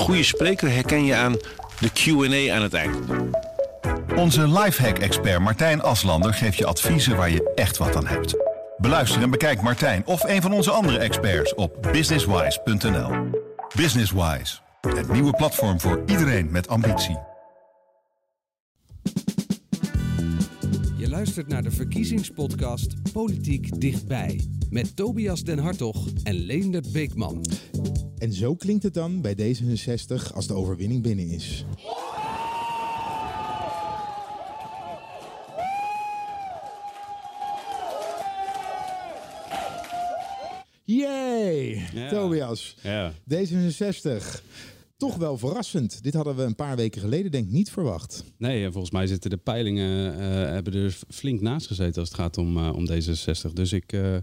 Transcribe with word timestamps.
goede 0.00 0.22
spreker 0.22 0.70
herken 0.70 1.04
je 1.04 1.14
aan 1.14 1.36
de 1.80 1.90
Q&A 1.92 2.54
aan 2.54 2.62
het 2.62 2.74
eind. 2.74 2.96
Onze 4.16 4.48
lifehack-expert 4.48 5.40
Martijn 5.40 5.82
Aslander 5.82 6.34
geeft 6.34 6.56
je 6.56 6.66
adviezen 6.66 7.16
waar 7.16 7.30
je 7.30 7.52
echt 7.54 7.76
wat 7.76 7.96
aan 7.96 8.06
hebt. 8.06 8.36
Beluister 8.76 9.22
en 9.22 9.30
bekijk 9.30 9.62
Martijn 9.62 10.06
of 10.06 10.22
een 10.24 10.42
van 10.42 10.52
onze 10.52 10.70
andere 10.70 10.98
experts 10.98 11.54
op 11.54 11.88
businesswise.nl. 11.92 13.10
Businesswise, 13.76 14.58
het 14.80 15.12
nieuwe 15.12 15.32
platform 15.32 15.80
voor 15.80 16.02
iedereen 16.06 16.50
met 16.50 16.68
ambitie. 16.68 17.18
Je 20.96 21.08
luistert 21.08 21.48
naar 21.48 21.62
de 21.62 21.70
verkiezingspodcast 21.70 23.12
Politiek 23.12 23.80
Dichtbij. 23.80 24.40
Met 24.70 24.96
Tobias 24.96 25.42
Den 25.42 25.58
Hartog 25.58 26.06
en 26.22 26.34
Leendert 26.34 26.92
Beekman. 26.92 27.44
En 28.20 28.32
zo 28.32 28.54
klinkt 28.54 28.82
het 28.82 28.94
dan 28.94 29.20
bij 29.20 29.34
D66 29.34 30.34
als 30.34 30.46
de 30.46 30.54
overwinning 30.54 31.02
binnen 31.02 31.28
is. 31.28 31.64
Yay! 40.84 41.82
Tobias. 42.10 42.76
Ja. 42.82 43.12
D66. 43.34 44.42
Toch 45.00 45.16
wel 45.16 45.38
verrassend. 45.38 46.02
Dit 46.02 46.14
hadden 46.14 46.36
we 46.36 46.42
een 46.42 46.54
paar 46.54 46.76
weken 46.76 47.00
geleden 47.00 47.30
denk 47.30 47.46
ik 47.46 47.52
niet 47.52 47.70
verwacht. 47.70 48.24
Nee, 48.36 48.64
en 48.64 48.72
volgens 48.72 48.92
mij 48.92 49.06
zitten 49.06 49.30
de 49.30 49.36
peilingen 49.36 50.18
eh, 50.18 50.28
hebben 50.52 50.72
er 50.72 50.98
flink 51.08 51.40
naast 51.40 51.66
gezeten 51.66 52.00
als 52.00 52.08
het 52.08 52.18
gaat 52.18 52.38
om, 52.38 52.56
eh, 52.56 52.72
om 52.74 52.88
D66. 52.90 53.52
Dus 53.52 53.72
ik, 53.72 53.92
eh, 53.92 54.16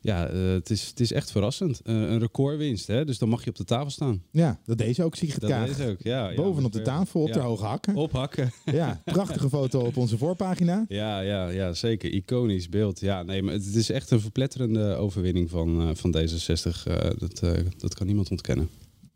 ja, 0.00 0.28
het, 0.30 0.70
is, 0.70 0.86
het 0.86 1.00
is 1.00 1.12
echt 1.12 1.30
verrassend. 1.30 1.80
Een 1.82 2.18
recordwinst, 2.18 2.86
hè? 2.86 3.04
dus 3.04 3.18
dan 3.18 3.28
mag 3.28 3.44
je 3.44 3.50
op 3.50 3.56
de 3.56 3.64
tafel 3.64 3.90
staan. 3.90 4.22
Ja, 4.30 4.60
dat 4.64 4.78
deed 4.78 4.94
ze 4.94 5.04
ook, 5.04 5.14
Sigrid 5.14 5.40
Dat 5.40 5.50
Kaag. 5.50 5.78
is 5.78 5.86
ook, 5.86 6.02
ja. 6.02 6.28
ja 6.28 6.34
Bovenop 6.34 6.72
de 6.72 6.78
met, 6.78 6.86
tafel, 6.86 7.20
op 7.20 7.28
ja. 7.28 7.34
de 7.34 7.40
hoge 7.40 7.64
hakken. 7.64 7.94
Ophakken. 7.94 8.52
Ja, 8.72 9.00
prachtige 9.04 9.48
foto 9.48 9.80
op 9.80 9.96
onze 9.96 10.18
voorpagina. 10.18 10.84
Ja, 10.88 11.20
ja, 11.20 11.48
ja, 11.48 11.72
zeker. 11.72 12.10
Iconisch 12.10 12.68
beeld. 12.68 13.00
Ja, 13.00 13.22
nee, 13.22 13.42
maar 13.42 13.54
het 13.54 13.74
is 13.74 13.90
echt 13.90 14.10
een 14.10 14.20
verpletterende 14.20 14.94
overwinning 14.94 15.50
van, 15.50 15.96
van 15.96 16.16
D66. 16.16 16.82
Eh, 16.84 17.10
dat, 17.18 17.42
dat 17.76 17.94
kan 17.94 18.06
niemand 18.06 18.30
ontkennen. 18.30 18.68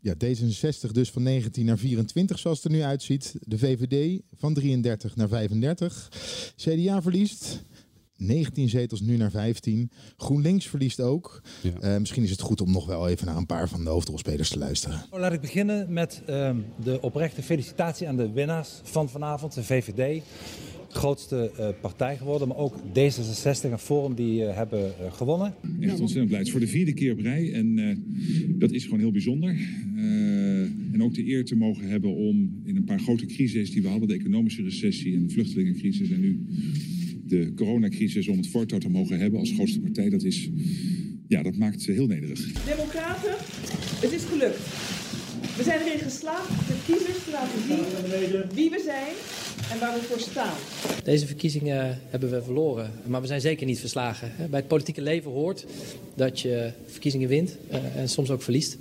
Ja, 0.07 0.13
D66 0.13 0.91
dus 0.91 1.11
van 1.11 1.23
19 1.23 1.65
naar 1.65 1.77
24 1.77 2.39
zoals 2.39 2.63
het 2.63 2.71
er 2.71 2.77
nu 2.77 2.83
uitziet. 2.83 3.35
De 3.41 3.57
VVD 3.57 4.21
van 4.35 4.53
33 4.53 5.15
naar 5.15 5.27
35. 5.27 6.11
CDA 6.55 7.01
verliest 7.01 7.63
19 8.17 8.69
zetels 8.69 9.01
nu 9.01 9.17
naar 9.17 9.31
15. 9.31 9.91
GroenLinks 10.17 10.65
verliest 10.65 10.99
ook. 10.99 11.41
Ja. 11.61 11.79
Eh, 11.79 11.99
misschien 11.99 12.23
is 12.23 12.29
het 12.29 12.41
goed 12.41 12.61
om 12.61 12.71
nog 12.71 12.85
wel 12.85 13.07
even 13.07 13.25
naar 13.25 13.35
een 13.35 13.45
paar 13.45 13.69
van 13.69 13.83
de 13.83 13.89
hoofdrolspelers 13.89 14.49
te 14.49 14.57
luisteren. 14.57 15.05
Nou, 15.09 15.21
Laat 15.21 15.33
ik 15.33 15.41
beginnen 15.41 15.93
met 15.93 16.21
ehm, 16.25 16.57
de 16.83 17.01
oprechte 17.01 17.43
felicitatie 17.43 18.07
aan 18.07 18.17
de 18.17 18.31
winnaars 18.31 18.69
van 18.83 19.09
vanavond, 19.09 19.53
de 19.53 19.63
VVD. 19.63 20.23
De 20.87 20.95
grootste 20.95 21.51
eh, 21.57 21.69
partij 21.81 22.17
geworden, 22.17 22.47
maar 22.47 22.57
ook 22.57 22.75
D66 22.77 23.71
en 23.71 23.79
Forum 23.79 24.15
die 24.15 24.45
eh, 24.45 24.55
hebben 24.55 24.91
gewonnen. 25.11 25.55
Echt 25.79 25.99
ontzettend 25.99 26.27
blij. 26.27 26.37
Het 26.37 26.47
is 26.47 26.51
voor 26.51 26.61
de 26.61 26.67
vierde 26.67 26.93
keer 26.93 27.11
op 27.11 27.19
rij 27.19 27.53
en 27.53 27.79
eh, 27.79 27.97
dat 28.59 28.71
is 28.71 28.83
gewoon 28.83 28.99
heel 28.99 29.11
bijzonder. 29.11 29.57
En 30.97 31.03
ook 31.03 31.13
de 31.13 31.27
eer 31.27 31.45
te 31.45 31.55
mogen 31.55 31.89
hebben 31.89 32.15
om 32.15 32.61
in 32.63 32.75
een 32.75 32.83
paar 32.83 32.99
grote 32.99 33.25
crises 33.25 33.71
die 33.71 33.81
we 33.81 33.87
hadden, 33.87 34.07
de 34.07 34.13
economische 34.13 34.63
recessie 34.63 35.15
en 35.15 35.27
de 35.27 35.33
vluchtelingencrisis 35.33 36.09
en 36.09 36.19
nu 36.19 36.45
de 37.25 37.51
coronacrisis, 37.55 38.27
om 38.27 38.37
het 38.37 38.47
voortouw 38.47 38.79
te 38.79 38.89
mogen 38.89 39.19
hebben 39.19 39.39
als 39.39 39.51
grootste 39.51 39.79
partij, 39.79 40.09
dat 40.09 40.23
is, 40.23 40.49
ja, 41.27 41.43
dat 41.43 41.55
maakt 41.55 41.85
heel 41.85 42.07
nederig. 42.07 42.65
Democraten, 42.65 43.35
het 44.01 44.11
is 44.11 44.23
gelukt. 44.23 44.57
We 45.57 45.63
zijn 45.63 45.79
erin 45.79 45.99
geslaagd 45.99 46.67
de 46.67 46.73
kiezers 46.85 47.23
te 47.23 47.31
laten 47.31 47.61
zien 47.67 48.55
wie 48.55 48.69
we 48.69 48.81
zijn 48.85 49.13
en 49.71 49.79
waar 49.79 49.99
we 49.99 50.05
voor 50.05 50.19
staan. 50.19 50.57
Deze 51.03 51.27
verkiezingen 51.27 51.99
hebben 52.09 52.29
we 52.29 52.43
verloren, 52.43 52.91
maar 53.07 53.21
we 53.21 53.27
zijn 53.27 53.41
zeker 53.41 53.65
niet 53.65 53.79
verslagen. 53.79 54.31
Bij 54.49 54.59
het 54.59 54.67
politieke 54.67 55.01
leven 55.01 55.31
hoort 55.31 55.65
dat 56.15 56.39
je 56.39 56.71
verkiezingen 56.85 57.27
wint 57.27 57.57
eh, 57.69 57.95
en 57.95 58.09
soms 58.09 58.29
ook 58.29 58.41
verliest. 58.41 58.77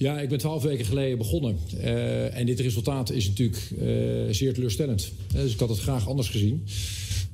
Ja, 0.00 0.20
ik 0.20 0.28
ben 0.28 0.38
twaalf 0.38 0.62
weken 0.62 0.84
geleden 0.84 1.18
begonnen. 1.18 1.58
Eh, 1.80 2.38
en 2.38 2.46
dit 2.46 2.60
resultaat 2.60 3.10
is 3.10 3.28
natuurlijk 3.28 3.70
eh, 3.70 4.34
zeer 4.34 4.54
teleurstellend. 4.54 5.12
Eh, 5.34 5.40
dus 5.40 5.52
ik 5.52 5.60
had 5.60 5.68
het 5.68 5.78
graag 5.78 6.08
anders 6.08 6.28
gezien. 6.28 6.66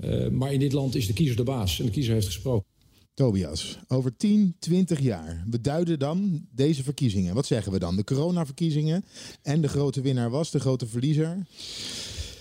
Eh, 0.00 0.28
maar 0.28 0.53
in 0.53 0.60
dit 0.60 0.72
land 0.72 0.94
is 0.94 1.06
de 1.06 1.12
kiezer 1.12 1.37
de 1.37 1.43
baas 1.43 1.78
en 1.78 1.84
de 1.84 1.91
kiezer 1.91 2.15
heeft 2.15 2.26
gesproken. 2.26 2.69
Tobias, 3.15 3.78
over 3.88 4.16
10, 4.16 4.56
20 4.59 5.00
jaar 5.00 5.44
beduiden 5.47 5.99
dan 5.99 6.47
deze 6.50 6.82
verkiezingen. 6.82 7.34
Wat 7.34 7.47
zeggen 7.47 7.72
we 7.72 7.78
dan? 7.78 7.97
De 7.97 8.05
coronaverkiezingen 8.05 9.05
en 9.43 9.60
de 9.60 9.69
grote 9.69 10.00
winnaar 10.00 10.31
was 10.31 10.50
de 10.50 10.60
grote 10.60 10.87
verliezer. 10.87 11.47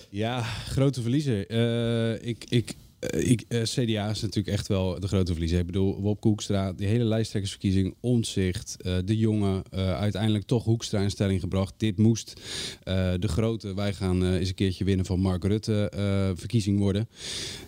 Ja, 0.09 0.41
grote 0.43 1.01
verliezer. 1.01 1.47
Eh, 1.47 2.27
ik, 2.27 2.45
ik, 2.49 2.75
ik, 3.09 3.43
eh, 3.47 3.61
CDA 3.61 4.09
is 4.09 4.21
natuurlijk 4.21 4.47
echt 4.57 4.67
wel 4.67 4.99
de 4.99 5.07
grote 5.07 5.31
verliezer. 5.31 5.59
Ik 5.59 5.65
bedoel, 5.65 6.01
Wop 6.01 6.23
Hoekstra, 6.23 6.73
die 6.73 6.87
hele 6.87 7.03
lijsttrekkersverkiezing, 7.03 7.95
Omtzigt, 7.99 8.75
eh, 8.81 8.97
de 9.05 9.17
jongen, 9.17 9.63
eh, 9.71 9.93
uiteindelijk 9.99 10.45
toch 10.45 10.63
Hoekstra 10.63 10.99
in 11.01 11.09
stelling 11.11 11.39
gebracht. 11.39 11.73
Dit 11.77 11.97
moest 11.97 12.33
eh, 12.83 13.13
de 13.19 13.27
grote, 13.27 13.73
wij 13.75 13.93
gaan 13.93 14.23
eh, 14.23 14.33
eens 14.33 14.49
een 14.49 14.55
keertje 14.55 14.83
winnen 14.83 15.05
van 15.05 15.19
Mark 15.19 15.43
Rutte 15.43 15.89
eh, 15.89 16.29
verkiezing 16.35 16.79
worden. 16.79 17.07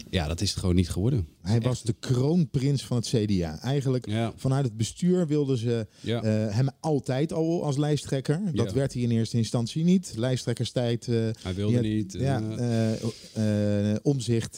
Ja, 0.09 0.27
dat 0.27 0.41
is 0.41 0.49
het 0.49 0.59
gewoon 0.59 0.75
niet 0.75 0.89
geworden. 0.89 1.27
Hij 1.41 1.59
was 1.59 1.83
de 1.83 1.95
kroonprins 1.99 2.83
van 2.85 2.97
het 2.97 3.07
CDA. 3.07 3.59
Eigenlijk 3.61 4.09
Ja. 4.09 4.33
vanuit 4.35 4.65
het 4.65 4.77
bestuur 4.77 5.27
wilden 5.27 5.57
ze 5.57 5.87
Ja. 6.01 6.21
eh, 6.23 6.55
hem 6.55 6.67
altijd 6.79 7.33
al 7.33 7.63
als 7.63 7.77
lijsttrekker. 7.77 8.41
Dat 8.53 8.69
Ja. 8.69 8.73
werd 8.73 8.93
hij 8.93 9.01
in 9.01 9.11
eerste 9.11 9.37
instantie 9.37 9.83
niet. 9.83 10.13
Lijsttrekkerstijd. 10.15 11.07
eh, 11.07 11.15
Hij 11.41 11.53
wilde 11.55 11.79
niet. 11.81 12.13
Ja, 12.19 12.41
eh, 12.57 12.93
eh, 12.93 13.91
eh, 13.91 13.97
omzicht. 14.01 14.57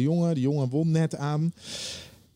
De 0.00 0.06
jongen. 0.06 0.34
De 0.34 0.40
jongen 0.40 0.68
won 0.68 0.90
net 0.90 1.16
aan. 1.16 1.52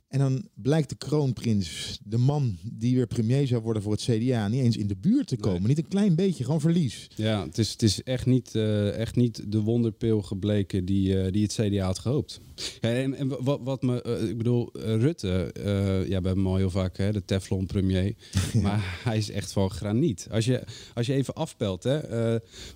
En 0.09 0.21
dan 0.21 0.49
blijkt 0.55 0.89
de 0.89 0.97
kroonprins, 0.97 1.99
de 2.05 2.19
man 2.19 2.57
die 2.63 2.95
weer 2.95 3.07
premier 3.07 3.47
zou 3.47 3.63
worden 3.63 3.83
voor 3.83 3.93
het 3.93 4.03
CDA, 4.03 4.49
niet 4.49 4.63
eens 4.63 4.77
in 4.77 4.87
de 4.87 4.97
buurt 4.97 5.27
te 5.27 5.37
komen. 5.37 5.69
Niet 5.69 5.79
een 5.79 5.89
klein 5.89 6.15
beetje, 6.15 6.45
gewoon 6.45 6.61
verlies. 6.61 7.07
Ja, 7.17 7.45
het 7.45 7.59
is, 7.59 7.73
het 7.73 7.83
is 7.83 8.03
echt, 8.03 8.27
niet, 8.27 8.55
eh, 8.55 8.97
echt 8.97 9.17
niet 9.17 9.53
de 9.53 9.61
wonderpil 9.61 10.23
gebleken 10.23 10.85
die, 10.85 11.21
eh, 11.21 11.33
die 11.33 11.43
het 11.43 11.53
CDA 11.53 11.85
had 11.85 11.99
gehoopt. 11.99 12.41
Ja, 12.81 12.89
en 12.89 13.15
en 13.15 13.45
wat, 13.45 13.61
wat 13.63 13.83
me, 13.83 14.03
eh, 14.03 14.29
ik 14.29 14.37
bedoel, 14.37 14.73
eh, 14.73 14.97
Rutte, 14.97 15.51
eh, 15.53 15.65
ja, 15.99 16.07
we 16.07 16.13
hebben 16.13 16.37
hem 16.37 16.47
al 16.47 16.57
heel 16.57 16.71
vaak, 16.71 16.97
hè, 16.97 17.13
de 17.13 17.25
Teflon 17.25 17.67
premier. 17.67 18.15
Maar 18.63 19.01
hij 19.05 19.17
is 19.17 19.31
echt 19.31 19.53
van 19.53 19.71
graniet. 19.71 20.29
Als 20.31 20.45
je, 20.45 20.63
als 20.95 21.07
je 21.07 21.13
even 21.13 21.35
afpelt, 21.35 21.83
hè, 21.83 22.01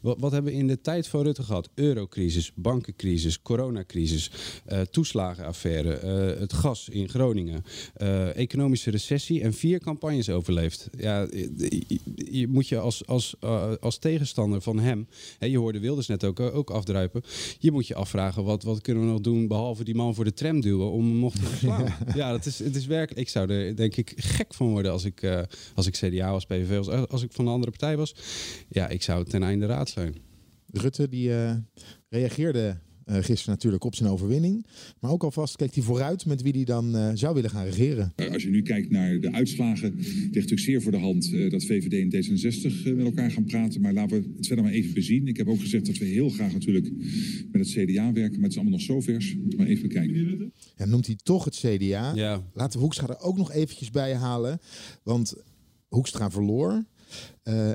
wat, 0.00 0.16
wat 0.18 0.32
hebben 0.32 0.52
we 0.52 0.58
in 0.58 0.66
de 0.66 0.80
tijd 0.80 1.08
van 1.08 1.22
Rutte 1.22 1.42
gehad? 1.42 1.68
Eurocrisis, 1.74 2.52
bankencrisis, 2.54 3.42
coronacrisis, 3.42 4.30
toeslagenaffaire, 4.90 6.06
het 6.38 6.52
gas 6.52 6.88
in 6.88 7.08
Groningen, 7.08 7.64
economische 8.34 8.90
recessie 8.90 9.42
en 9.42 9.54
vier 9.54 9.80
campagnes 9.80 10.30
overleefd. 10.30 10.88
Ja, 10.98 11.26
je, 12.30 12.46
moet 12.48 12.68
je 12.68 12.78
als, 12.78 13.06
als, 13.06 13.36
als 13.80 13.98
tegenstander 13.98 14.60
van 14.60 14.78
hem, 14.78 15.08
hè, 15.38 15.46
je 15.46 15.58
hoorde 15.58 15.80
Wilders 15.80 16.06
net 16.06 16.24
ook, 16.24 16.40
ook 16.40 16.70
afdruipen, 16.70 17.22
je 17.58 17.72
moet 17.72 17.86
je 17.86 17.94
afvragen 17.94 18.44
wat, 18.44 18.62
wat 18.62 18.80
kunnen 18.80 19.04
we 19.04 19.10
nog 19.10 19.20
doen 19.20 19.46
behalve 19.46 19.67
die 19.76 19.94
man 19.94 20.14
voor 20.14 20.24
de 20.24 20.32
tram 20.32 20.60
duwen 20.60 20.90
om 20.90 21.04
hem 21.04 21.18
nog 21.18 21.34
te 21.34 21.42
verslaan. 21.42 21.94
ja, 22.14 22.30
dat 22.30 22.46
is, 22.46 22.58
het 22.58 22.76
is 22.76 22.86
werkelijk. 22.86 23.20
Ik 23.20 23.28
zou 23.28 23.52
er 23.52 23.76
denk 23.76 23.96
ik 23.96 24.12
gek 24.16 24.54
van 24.54 24.68
worden 24.68 24.92
als 24.92 25.04
ik, 25.04 25.22
eh, 25.22 25.42
als 25.74 25.86
ik 25.86 25.94
CDA 25.94 26.30
was, 26.30 26.46
PVV 26.46 26.76
was, 26.76 26.88
als, 26.88 27.08
als 27.08 27.22
ik 27.22 27.32
van 27.32 27.46
een 27.46 27.52
andere 27.52 27.70
partij 27.70 27.96
was. 27.96 28.14
Ja, 28.68 28.88
ik 28.88 29.02
zou 29.02 29.24
ten 29.24 29.42
einde 29.42 29.66
raad 29.66 29.88
zijn. 29.88 30.16
Rutte 30.72 31.08
die 31.08 31.34
eh, 31.34 31.54
reageerde 32.08 32.66
eh, 32.68 32.87
gisteren 33.10 33.54
natuurlijk 33.54 33.84
op 33.84 33.94
zijn 33.94 34.08
overwinning. 34.08 34.66
Maar 35.00 35.10
ook 35.10 35.22
alvast 35.24 35.56
keek 35.56 35.74
hij 35.74 35.82
vooruit 35.84 36.26
met 36.26 36.42
wie 36.42 36.52
hij 36.52 36.64
dan 36.64 36.96
eh, 36.96 37.10
zou 37.14 37.34
willen 37.34 37.50
gaan 37.50 37.64
regeren. 37.64 38.12
Eh, 38.16 38.32
Als 38.32 38.42
je 38.42 38.48
nu 38.50 38.62
kijkt 38.62 38.90
naar 38.90 39.20
de 39.20 39.32
uitslagen, 39.32 39.94
ligt 39.96 40.24
natuurlijk 40.24 40.60
zeer 40.60 40.82
voor 40.82 40.92
de 40.92 40.98
hand 40.98 41.32
eh, 41.32 41.50
dat 41.50 41.64
VVD 41.64 41.92
en 41.92 42.10
D66 42.24 42.86
eh, 42.86 42.92
met 42.94 43.04
elkaar 43.04 43.30
gaan 43.30 43.44
praten. 43.44 43.80
Maar 43.80 43.92
laten 43.92 44.20
we 44.20 44.28
het 44.36 44.46
verder 44.46 44.64
maar 44.64 44.74
even 44.74 44.94
bezien. 44.94 45.26
Ik 45.26 45.36
heb 45.36 45.48
ook 45.48 45.60
gezegd 45.60 45.86
dat 45.86 45.96
we 45.96 46.04
heel 46.04 46.28
graag 46.28 46.52
natuurlijk 46.52 46.90
met 47.52 47.60
het 47.60 47.68
CDA 47.70 48.12
werken, 48.12 48.32
maar 48.34 48.42
het 48.42 48.50
is 48.50 48.56
allemaal 48.58 48.78
nog 48.78 48.80
zo 48.86 49.00
vers. 49.00 49.36
Moeten 49.36 49.58
maar 49.58 49.68
even 49.68 49.88
bekijken. 49.88 50.52
Ja, 50.76 50.84
noemt 50.84 51.06
hij 51.06 51.16
toch 51.22 51.44
het 51.44 51.56
CDA. 51.56 52.12
Ja. 52.14 52.42
Laten 52.54 52.78
we 52.78 52.84
Hoekstra 52.84 53.08
er 53.08 53.20
ook 53.20 53.36
nog 53.36 53.52
eventjes 53.52 53.90
bij 53.90 54.14
halen. 54.14 54.60
Want 55.02 55.34
Hoekstra 55.88 56.30
verloor. 56.30 56.84
Eh, 57.42 57.70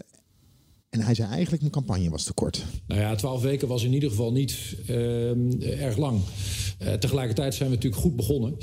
en 0.93 1.01
hij 1.01 1.13
zei 1.13 1.29
eigenlijk 1.29 1.61
mijn 1.61 1.73
campagne 1.73 2.09
was 2.09 2.23
te 2.23 2.33
kort. 2.33 2.65
Nou 2.87 3.01
ja, 3.01 3.15
twaalf 3.15 3.41
weken 3.41 3.67
was 3.67 3.83
in 3.83 3.93
ieder 3.93 4.09
geval 4.09 4.31
niet 4.31 4.75
ehm, 4.87 5.61
erg 5.61 5.97
lang. 5.97 6.21
Eh, 6.77 6.93
tegelijkertijd 6.93 7.53
zijn 7.53 7.69
we 7.69 7.75
natuurlijk 7.75 8.01
goed 8.01 8.15
begonnen. 8.15 8.55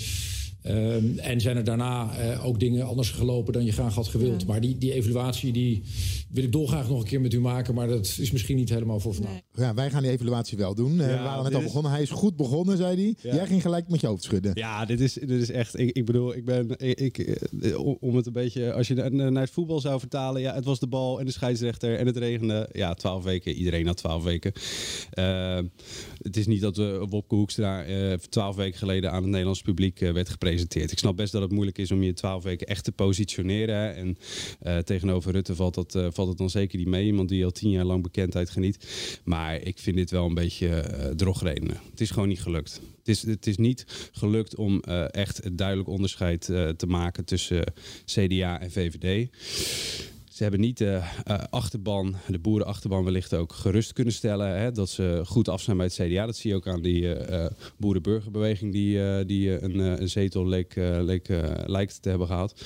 Ehm, 0.62 1.18
en 1.18 1.40
zijn 1.40 1.56
er 1.56 1.64
daarna 1.64 2.16
eh, 2.18 2.44
ook 2.46 2.60
dingen 2.60 2.86
anders 2.86 3.10
gelopen 3.10 3.52
dan 3.52 3.64
je 3.64 3.72
graag 3.72 3.94
had 3.94 4.08
gewild. 4.08 4.46
Maar 4.46 4.60
die, 4.60 4.78
die 4.78 4.92
evaluatie 4.92 5.52
die 5.52 5.82
wil 6.30 6.44
ik 6.44 6.52
dolgraag 6.52 6.88
nog 6.88 7.00
een 7.00 7.06
keer 7.06 7.20
met 7.20 7.32
u 7.32 7.40
maken. 7.40 7.74
Maar 7.74 7.88
dat 7.88 8.16
is 8.20 8.30
misschien 8.30 8.56
niet 8.56 8.68
helemaal 8.68 9.00
voor 9.00 9.14
vandaag. 9.14 9.40
Ja, 9.52 9.74
wij 9.74 9.90
gaan 9.90 10.02
die 10.02 10.10
evaluatie 10.10 10.58
wel 10.58 10.74
doen. 10.74 11.00
Eh, 11.00 11.06
we 11.06 11.22
waren 11.22 11.42
net 11.44 11.52
al 11.54 11.58
is- 11.58 11.64
begonnen. 11.66 11.90
Hij 11.92 12.02
is 12.02 12.10
goed 12.10 12.36
begonnen, 12.36 12.76
zei 12.76 12.96
hij. 12.96 13.30
Ja. 13.30 13.34
Jij 13.36 13.46
ging 13.46 13.62
gelijk 13.62 13.88
met 13.88 14.00
je 14.00 14.06
hoofd 14.06 14.22
schudden. 14.22 14.50
Ja, 14.54 14.84
dit 14.84 15.00
is, 15.00 15.12
dit 15.12 15.30
is 15.30 15.50
echt. 15.50 15.78
Ik, 15.78 15.90
ik 15.96 16.04
bedoel, 16.04 16.36
ik 16.36 16.44
ben. 16.44 16.70
Ik, 16.78 16.98
ik, 17.00 17.18
eh, 17.18 17.78
om- 18.00 18.16
het 18.16 18.26
een 18.26 18.32
beetje. 18.32 18.72
Als 18.72 18.88
je 18.88 18.94
na- 18.94 19.30
naar 19.30 19.42
het 19.42 19.50
voetbal 19.52 19.80
zou 19.80 19.98
vertalen. 20.00 20.40
Ja, 20.40 20.54
het 20.54 20.64
was 20.64 20.78
de 20.78 20.86
bal 20.88 21.20
en 21.20 21.26
de 21.26 21.32
scheidsrechter 21.32 21.98
en 21.98 22.06
het 22.06 22.16
regende. 22.16 22.68
Ja, 22.72 22.94
twaalf 22.94 23.24
weken. 23.24 23.52
Iedereen 23.52 23.86
had 23.86 23.96
twaalf 23.96 24.22
weken. 24.22 24.52
Het 26.22 26.36
is 26.36 26.46
niet 26.46 26.60
dat 26.60 26.76
we 26.76 27.06
Wopke 27.08 27.34
Hoekstra 27.34 27.84
eh, 27.84 28.12
twaalf 28.12 28.56
weken 28.56 28.78
geleden 28.78 29.10
aan 29.10 29.22
het 29.22 29.30
Nederlands 29.30 29.62
publiek 29.62 29.98
werd 29.98 30.08
gepresenteerd. 30.12 30.48
Ik 30.52 30.98
snap 30.98 31.16
best 31.16 31.32
dat 31.32 31.42
het 31.42 31.52
moeilijk 31.52 31.78
is 31.78 31.90
om 31.90 32.02
je 32.02 32.12
twaalf 32.12 32.42
weken 32.42 32.66
echt 32.66 32.84
te 32.84 32.92
positioneren. 32.92 33.94
En 33.94 34.18
eh, 34.60 34.78
tegenover 34.78 35.32
Rutte 35.32 35.54
valt 35.54 35.74
dat, 35.74 35.94
eh, 35.94 36.06
valt 36.10 36.28
het 36.28 36.38
dan 36.38 36.50
zeker 36.50 36.78
niet 36.78 36.86
mee. 36.86 37.06
Iemand 37.06 37.28
die 37.28 37.44
al 37.44 37.50
tien 37.50 37.70
jaar 37.70 37.84
lang 37.84 38.02
bekendheid 38.02 38.50
geniet. 38.50 38.78
Maar 39.24 39.62
ik 39.62 39.78
vind 39.78 39.96
dit 39.96 40.10
wel 40.10 40.26
een 40.26 40.34
beetje 40.34 40.68
eh 40.68 41.08
drogredenen. 41.10 41.80
Het 41.90 42.00
is 42.00 42.10
gewoon 42.10 42.28
niet 42.28 42.42
gelukt. 42.42 42.80
Het 42.98 43.08
is, 43.08 43.22
het 43.22 43.46
is 43.46 43.56
niet 43.56 44.10
gelukt 44.12 44.56
om 44.56 44.80
echt 45.10 45.44
een 45.44 45.56
duidelijk 45.56 45.88
onderscheid 45.88 46.44
te 46.76 46.86
maken 46.88 47.24
tussen 47.24 47.64
CDA 48.04 48.60
en 48.60 48.70
VVD. 48.70 49.28
Ze 50.40 50.46
hebben 50.46 50.64
niet 50.64 50.78
de 50.78 51.00
eh, 51.24 51.38
achterban, 51.50 52.16
de 52.26 52.38
boerenachterban 52.38 53.04
wellicht 53.04 53.34
ook 53.34 53.52
gerust 53.52 53.92
kunnen 53.92 54.12
stellen. 54.12 54.58
Hè, 54.58 54.72
dat 54.72 54.88
ze 54.88 55.22
goed 55.26 55.48
af 55.48 55.60
zijn 55.60 55.76
bij 55.76 55.86
het 55.86 55.94
CDA. 55.94 56.26
Dat 56.26 56.36
zie 56.36 56.50
je 56.50 56.56
ook 56.56 56.66
aan 56.66 56.82
die 56.82 57.14
eh, 57.14 57.44
eh, 57.44 57.50
boerenburgerbeweging 57.76 58.72
die, 58.72 59.24
die 59.24 59.62
een, 59.62 59.78
een 59.78 60.08
zetel 60.08 60.46
leek, 60.46 60.74
leek, 60.76 61.28
lijkt 61.66 62.02
te 62.02 62.08
hebben 62.08 62.26
gehad. 62.26 62.60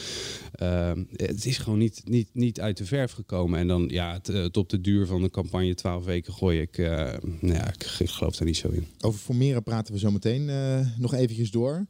Het 1.16 1.44
is 1.44 1.58
gewoon 1.58 1.78
niet, 1.78 2.02
niet, 2.04 2.28
niet 2.32 2.60
uit 2.60 2.76
de 2.76 2.84
verf 2.84 3.12
gekomen. 3.12 3.58
En 3.58 3.68
dan 3.68 3.88
ja, 3.88 4.20
het, 4.22 4.56
op 4.56 4.68
de 4.68 4.80
duur 4.80 5.06
van 5.06 5.22
de 5.22 5.30
campagne 5.30 5.74
12 5.74 6.04
weken 6.04 6.32
gooi 6.32 6.60
ik. 6.60 6.76
nou 6.78 7.54
ja, 7.54 7.72
ik, 7.98 8.10
geloof 8.10 8.36
daar 8.36 8.46
niet 8.46 8.56
zo 8.56 8.68
in. 8.68 8.86
Over 9.00 9.20
formeren 9.20 9.62
praten 9.62 9.94
we 9.94 10.00
zo 10.00 10.10
meteen 10.10 10.50
nog 10.98 11.14
eventjes 11.14 11.50
door. 11.50 11.86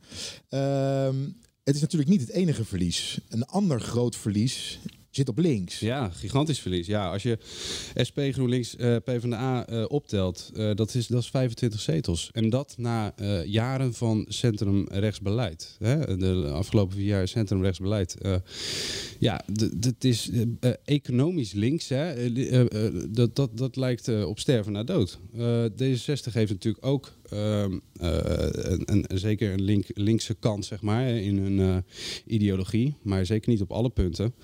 Ehm, 0.48 1.16
het 1.64 1.74
is 1.74 1.80
natuurlijk 1.80 2.10
niet 2.10 2.20
het 2.20 2.30
enige 2.30 2.64
verlies. 2.64 3.18
Een 3.28 3.44
ander 3.44 3.80
groot 3.80 4.16
verlies 4.16 4.80
zit 5.16 5.28
op 5.28 5.38
links. 5.38 5.78
Ja, 5.78 6.08
gigantisch 6.10 6.60
verlies. 6.60 6.86
Ja, 6.86 7.10
als 7.10 7.22
je 7.22 7.38
SP, 8.08 8.18
GroenLinks, 8.30 8.76
eh 8.76 8.96
PvdA 9.04 9.66
eh, 9.66 9.84
optelt, 9.88 10.50
eh, 10.56 10.70
dat, 10.74 10.94
is, 10.94 11.06
dat 11.06 11.22
is 11.22 11.28
25 11.30 11.80
zetels. 11.80 12.30
En 12.32 12.50
dat 12.50 12.74
na 12.78 13.14
jaren 13.44 13.94
van 13.94 14.26
centrumrechtsbeleid. 14.28 15.76
Hè? 15.78 16.16
De 16.16 16.50
afgelopen 16.52 16.96
vier 16.96 17.06
jaar 17.06 17.28
centrumrechtsbeleid. 17.28 18.16
Ja, 19.18 19.44
d- 19.52 19.80
d- 19.80 19.84
het 19.84 20.04
is 20.04 20.30
economisch 20.84 21.52
links. 21.52 21.88
Hè? 21.88 22.32
Dat, 23.10 23.36
dat, 23.36 23.56
dat 23.58 23.76
lijkt 23.76 24.24
op 24.24 24.38
sterven 24.38 24.72
na 24.72 24.84
dood. 24.84 25.18
Eh, 25.36 25.64
D66 25.64 26.32
heeft 26.32 26.50
natuurlijk 26.50 26.86
ook 26.86 27.12
een, 27.34 27.82
een, 27.96 29.04
een- 29.08 29.18
zeker 29.18 29.52
een 29.52 29.62
link, 29.62 29.86
linkse 29.94 30.34
kant, 30.34 30.64
zeg 30.64 30.82
maar, 30.82 31.08
in 31.08 31.38
hun 31.38 31.60
eh, 31.60 31.76
ideologie. 32.26 32.94
Maar 33.02 33.26
zeker 33.26 33.50
niet 33.50 33.60
op 33.60 33.70
alle 33.72 33.90
punten. 33.90 34.34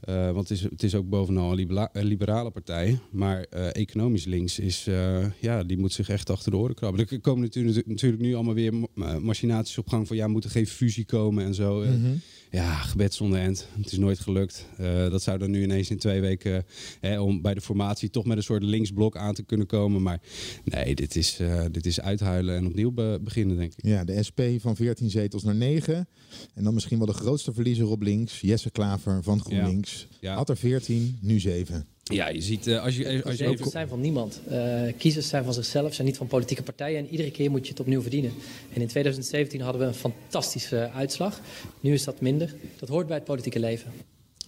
Eh, 0.00 0.30
want 0.32 0.48
het 0.48 0.58
is, 0.58 0.62
het 0.62 0.82
is 0.82 0.94
ook 0.94 1.08
bovenal 1.08 1.50
een 1.50 1.56
libera- 1.56 1.90
een 1.92 2.04
liberale 2.06 2.50
partij. 2.50 2.98
Maar 3.10 3.42
eh, 3.42 3.68
economisch 3.74 4.24
links 4.24 4.58
is, 4.58 4.86
eh, 4.86 5.26
ja, 5.40 5.64
die 5.64 5.78
moet 5.78 5.92
zich 5.92 6.08
echt 6.08 6.30
achter 6.30 6.50
de 6.50 6.56
oren 6.56 6.74
krabben. 6.74 7.06
Er 7.08 7.20
komen 7.20 7.42
natuurlijk, 7.42 7.86
natuurlijk 7.86 8.22
nu 8.22 8.34
allemaal 8.34 8.54
weer 8.54 8.72
ma- 8.94 9.18
machinaties 9.18 9.78
op 9.78 9.88
gang 9.88 10.06
van, 10.06 10.16
ja, 10.16 10.26
moet 10.28 10.44
er 10.44 10.50
geen 10.50 10.66
fusie 10.66 11.04
komen 11.04 11.44
en 11.44 11.54
zo. 11.54 11.82
Eh, 11.82 11.88
Mhm. 11.90 12.10
Ja, 12.50 12.74
gebed 12.74 13.14
zonder 13.14 13.38
end. 13.40 13.66
Het 13.76 13.92
is 13.92 13.98
nooit 13.98 14.18
gelukt. 14.18 14.66
Eh, 14.76 15.10
dat 15.10 15.22
zou 15.22 15.38
dan 15.38 15.50
nu 15.50 15.62
ineens 15.62 15.90
in 15.90 15.98
twee 15.98 16.20
weken, 16.20 16.64
hè, 17.00 17.20
om 17.20 17.42
bij 17.42 17.54
de 17.54 17.60
formatie 17.60 18.10
toch 18.10 18.24
met 18.24 18.36
een 18.36 18.42
soort 18.42 18.62
linksblok 18.62 19.16
aan 19.16 19.34
te 19.34 19.42
kunnen 19.42 19.66
komen. 19.66 20.02
Maar 20.02 20.20
nee, 20.64 20.94
dit 20.94 21.16
is, 21.16 21.38
eh, 21.38 21.64
dit 21.70 21.86
is 21.86 22.00
uithuilen 22.00 22.56
en 22.56 22.66
opnieuw 22.66 22.90
be- 22.92 23.18
beginnen, 23.22 23.56
denk 23.56 23.72
ik. 23.76 23.86
Ja, 23.86 24.04
de 24.04 24.22
SP 24.28 24.40
van 24.58 24.76
14 24.76 25.10
zetels 25.10 25.42
naar 25.42 25.54
9. 25.54 26.08
En 26.54 26.64
dan 26.64 26.74
misschien 26.74 26.98
wel 26.98 27.06
de 27.06 27.12
grootste 27.12 27.52
verliezer 27.52 27.86
op 27.88 28.02
links. 28.02 28.40
Jesse 28.40 28.70
Klaver 28.70 29.22
van 29.22 29.40
GroenLinks. 29.40 30.06
Ja. 30.20 30.34
Had 30.34 30.48
er 30.48 30.56
14, 30.56 31.18
nu 31.20 31.38
7. 31.40 31.86
Ja, 32.10 32.28
je 32.28 32.40
ziet, 32.40 32.66
eh, 32.66 32.84
als 32.84 32.96
je, 32.96 33.22
als 33.24 33.36
je 33.36 33.56
zijn 33.60 33.88
van 33.88 34.00
niemand. 34.00 34.40
Eh, 34.48 34.82
kiezers 34.98 35.28
zijn 35.28 35.44
van 35.44 35.54
zichzelf, 35.54 35.94
zijn 35.94 36.06
niet 36.06 36.16
van 36.16 36.26
politieke 36.26 36.62
partijen. 36.62 36.98
En 36.98 37.08
iedere 37.10 37.30
keer 37.30 37.50
moet 37.50 37.64
je 37.64 37.70
het 37.70 37.80
opnieuw 37.80 38.00
verdienen. 38.00 38.32
En 38.72 38.80
in 38.80 38.86
2017 38.86 39.60
hadden 39.60 39.80
we 39.80 39.86
een 39.86 39.94
fantastische 39.94 40.90
uitslag. 40.94 41.40
Nu 41.80 41.92
is 41.92 42.04
dat 42.04 42.20
minder. 42.20 42.54
Dat 42.78 42.88
hoort 42.88 43.06
bij 43.06 43.16
het 43.16 43.24
politieke 43.24 43.58
leven. 43.58 43.92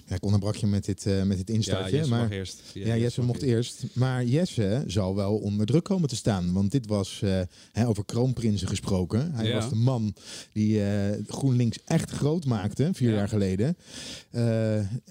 Ja, 0.06 0.14
ik 0.14 0.24
onderbrak 0.24 0.54
je 0.56 0.66
met 0.66 0.84
dit, 0.84 1.06
eh, 1.06 1.22
met 1.22 1.36
dit 1.36 1.50
instartje. 1.50 1.90
Ja, 1.90 1.96
Jesse 1.96 2.10
maar, 2.10 2.30
eerst. 2.30 2.62
Ja, 2.74 2.86
Ja, 2.86 2.96
Jesse 2.96 3.22
mocht 3.22 3.42
eerst. 3.42 3.84
Maar 3.92 4.24
Jesse 4.24 4.84
zal 4.86 5.14
wel 5.14 5.36
onder 5.38 5.66
druk 5.66 5.84
komen 5.84 6.08
te 6.08 6.16
staan. 6.16 6.52
Want 6.52 6.70
dit 6.70 6.86
was, 6.86 7.20
eh, 7.22 7.40
hè, 7.72 7.88
over 7.88 8.04
kroonprinsen 8.04 8.68
gesproken. 8.68 9.32
Hij 9.34 9.46
Ja. 9.46 9.54
was 9.54 9.68
de 9.68 9.74
man 9.74 10.14
die 10.52 10.84
eh, 10.84 11.18
GroenLinks 11.26 11.78
echt 11.84 12.10
groot 12.10 12.44
maakte, 12.44 12.90
vier 12.92 13.10
Ja. 13.10 13.14
jaar 13.16 13.28
geleden. 13.28 13.76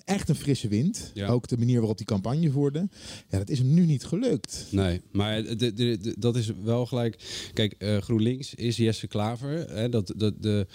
Echt 0.05 0.29
een 0.29 0.35
frisse 0.35 0.67
wind. 0.67 1.11
Ook 1.27 1.47
de 1.47 1.57
manier 1.57 1.77
waarop 1.79 1.97
die 1.97 2.05
campagne 2.05 2.51
voerde. 2.51 2.87
Ja, 3.29 3.37
dat 3.37 3.49
is 3.49 3.57
hem 3.59 3.73
nu 3.73 3.85
niet 3.85 4.03
gelukt. 4.05 4.65
Nee, 4.71 5.01
maar 5.11 5.43
de, 5.43 5.55
de, 5.55 5.73
de- 5.73 6.15
dat 6.19 6.35
is 6.35 6.51
wel 6.63 6.85
gelijk. 6.85 7.17
Kijk, 7.53 7.75
GroenLinks 7.99 8.53
is 8.55 8.77
Jesse 8.77 9.07
Klaver. 9.07 9.69
Hè, 9.73 9.89
dat, 9.89 10.13
dat, 10.17 10.33
de, 10.43 10.67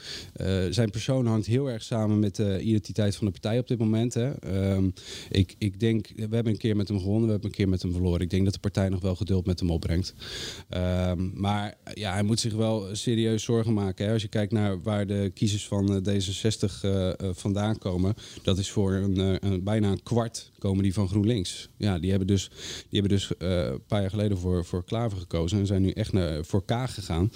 zijn 0.70 0.90
persoon 0.90 1.26
hangt 1.26 1.46
heel 1.46 1.70
erg 1.70 1.82
samen 1.82 2.18
met 2.18 2.36
de 2.36 2.60
identiteit 2.60 3.16
van 3.16 3.26
de 3.26 3.32
partij 3.32 3.58
op 3.58 3.68
dit 3.68 3.78
moment. 3.78 4.05
Ehm, 4.14 4.88
ik, 5.30 5.54
ik 5.58 5.80
denk, 5.80 6.12
we 6.16 6.34
hebben 6.34 6.52
een 6.52 6.58
keer 6.58 6.76
met 6.76 6.88
hem 6.88 6.98
gewonnen, 6.98 7.24
we 7.24 7.30
hebben 7.30 7.50
een 7.50 7.56
keer 7.56 7.68
met 7.68 7.82
hem 7.82 7.92
verloren. 7.92 8.20
Ik 8.20 8.30
denk 8.30 8.44
dat 8.44 8.54
de 8.54 8.60
partij 8.60 8.88
nog 8.88 9.00
wel 9.00 9.14
geduld 9.14 9.46
met 9.46 9.60
hem 9.60 9.70
opbrengt. 9.70 10.14
Ehm, 10.68 11.40
maar 11.40 11.74
ja, 11.94 12.12
hij 12.12 12.22
moet 12.22 12.40
zich 12.40 12.54
wel 12.54 12.88
serieus 12.92 13.42
zorgen 13.42 13.74
maken. 13.74 14.06
Hè. 14.06 14.12
Als 14.12 14.22
je 14.22 14.28
kijkt 14.28 14.52
naar 14.52 14.82
waar 14.82 15.06
de 15.06 15.30
kiezers 15.34 15.66
van 15.66 16.04
eh, 16.04 16.14
D66 16.14 16.80
eh, 16.82 17.08
eh, 17.08 17.14
vandaan 17.32 17.78
komen, 17.78 18.14
dat 18.42 18.58
is 18.58 18.70
voor 18.70 18.92
een, 18.92 19.64
bijna 19.64 19.90
een 19.90 20.02
kwart 20.02 20.50
komen 20.58 20.82
die 20.82 20.94
van 20.94 21.08
GroenLinks. 21.08 21.68
Ja, 21.76 21.98
die 21.98 22.10
hebben 22.10 22.28
dus, 22.28 22.50
die 22.90 23.00
hebben 23.00 23.18
dus 23.18 23.30
een 23.38 23.82
paar 23.86 24.00
jaar 24.00 24.10
geleden 24.10 24.38
voor, 24.38 24.64
voor 24.64 24.84
Klaver 24.84 25.18
gekozen 25.18 25.58
en 25.58 25.66
zijn 25.66 25.82
nu 25.82 25.90
echt 25.90 26.12
naar, 26.12 26.44
voor 26.44 26.64
Kaag 26.64 26.94
gegaan. 26.94 27.30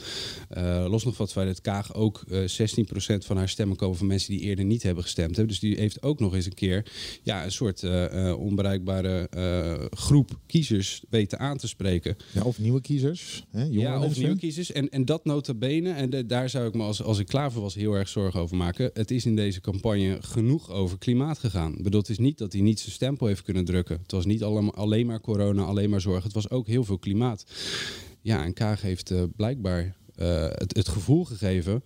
Los 0.88 1.05
nog 1.05 1.19
het 1.19 1.32
feit 1.32 1.46
dat 1.46 1.61
Kaag 1.61 1.94
ook 1.94 2.25
eh 2.31 2.38
16% 2.38 3.26
van 3.26 3.37
haar 3.37 3.49
stemmen 3.49 3.76
komen 3.76 3.96
van 3.96 4.06
mensen 4.06 4.31
die 4.31 4.40
eerder 4.40 4.64
niet 4.64 4.82
hebben 4.82 5.02
gestemd. 5.05 5.37
Hè. 5.37 5.46
Dus 5.46 5.58
die 5.58 5.76
heeft 5.76 6.02
ook 6.02 6.20
nog 6.20 6.34
eens 6.34 6.46
een 6.46 6.55
keer 6.61 6.93
ja, 7.23 7.45
een 7.45 7.53
soort 7.53 7.83
eh, 7.83 8.29
eh, 8.29 8.39
onbereikbare 8.41 9.29
eh, 9.31 9.85
groep 9.99 10.39
kiezers 10.47 11.03
weten 11.11 11.39
aan 11.39 11.57
te 11.57 11.69
spreken. 11.69 12.17
Ja, 12.33 12.43
of 12.43 12.59
nieuwe 12.59 12.81
kiezers. 12.81 13.45
Hè, 13.51 13.62
jonge 13.62 13.79
Ja, 13.79 14.01
of 14.03 14.17
nieuwe 14.19 14.37
kiezers. 14.37 14.73
En, 14.73 14.89
en 14.89 15.05
dat 15.05 15.25
nota 15.25 15.55
bene, 15.55 15.93
en 15.93 16.11
de- 16.11 16.27
daar 16.27 16.49
zou 16.51 16.67
ik 16.69 16.75
me 16.75 16.83
als, 16.83 17.03
als 17.03 17.19
ik 17.19 17.27
klaver 17.27 17.61
was 17.61 17.75
heel 17.75 17.95
erg 17.95 18.09
zorgen 18.09 18.41
over 18.41 18.57
maken. 18.57 18.91
Het 18.95 19.11
is 19.11 19.27
in 19.27 19.37
deze 19.37 19.61
campagne 19.61 20.19
genoeg 20.21 20.71
over 20.71 20.99
klimaat 20.99 21.39
gegaan. 21.39 21.77
Ik 21.77 21.83
bedoel, 21.83 22.01
het 22.01 22.09
is 22.11 22.19
niet 22.19 22.39
dat 22.39 22.53
hij 22.53 22.62
niet 22.62 22.81
zijn 22.81 22.93
stempel 22.93 23.27
heeft 23.27 23.43
kunnen 23.43 23.65
drukken. 23.65 23.99
Het 24.03 24.12
was 24.12 24.25
niet 24.25 24.43
allemaal, 24.43 24.75
alleen 24.75 25.07
maar 25.07 25.21
corona, 25.21 25.62
alleen 25.62 25.90
maar 25.90 26.00
zorg. 26.00 26.25
Het 26.25 26.33
was 26.33 26.50
ook 26.50 26.67
heel 26.67 26.85
veel 26.85 26.99
klimaat. 26.99 27.45
Ja, 28.21 28.45
en 28.45 28.52
Kaag 28.52 28.83
heeft 28.83 29.12
blijkbaar 29.37 29.97
het, 30.14 30.76
het 30.76 30.88
gevoel 30.88 31.25
gegeven, 31.25 31.83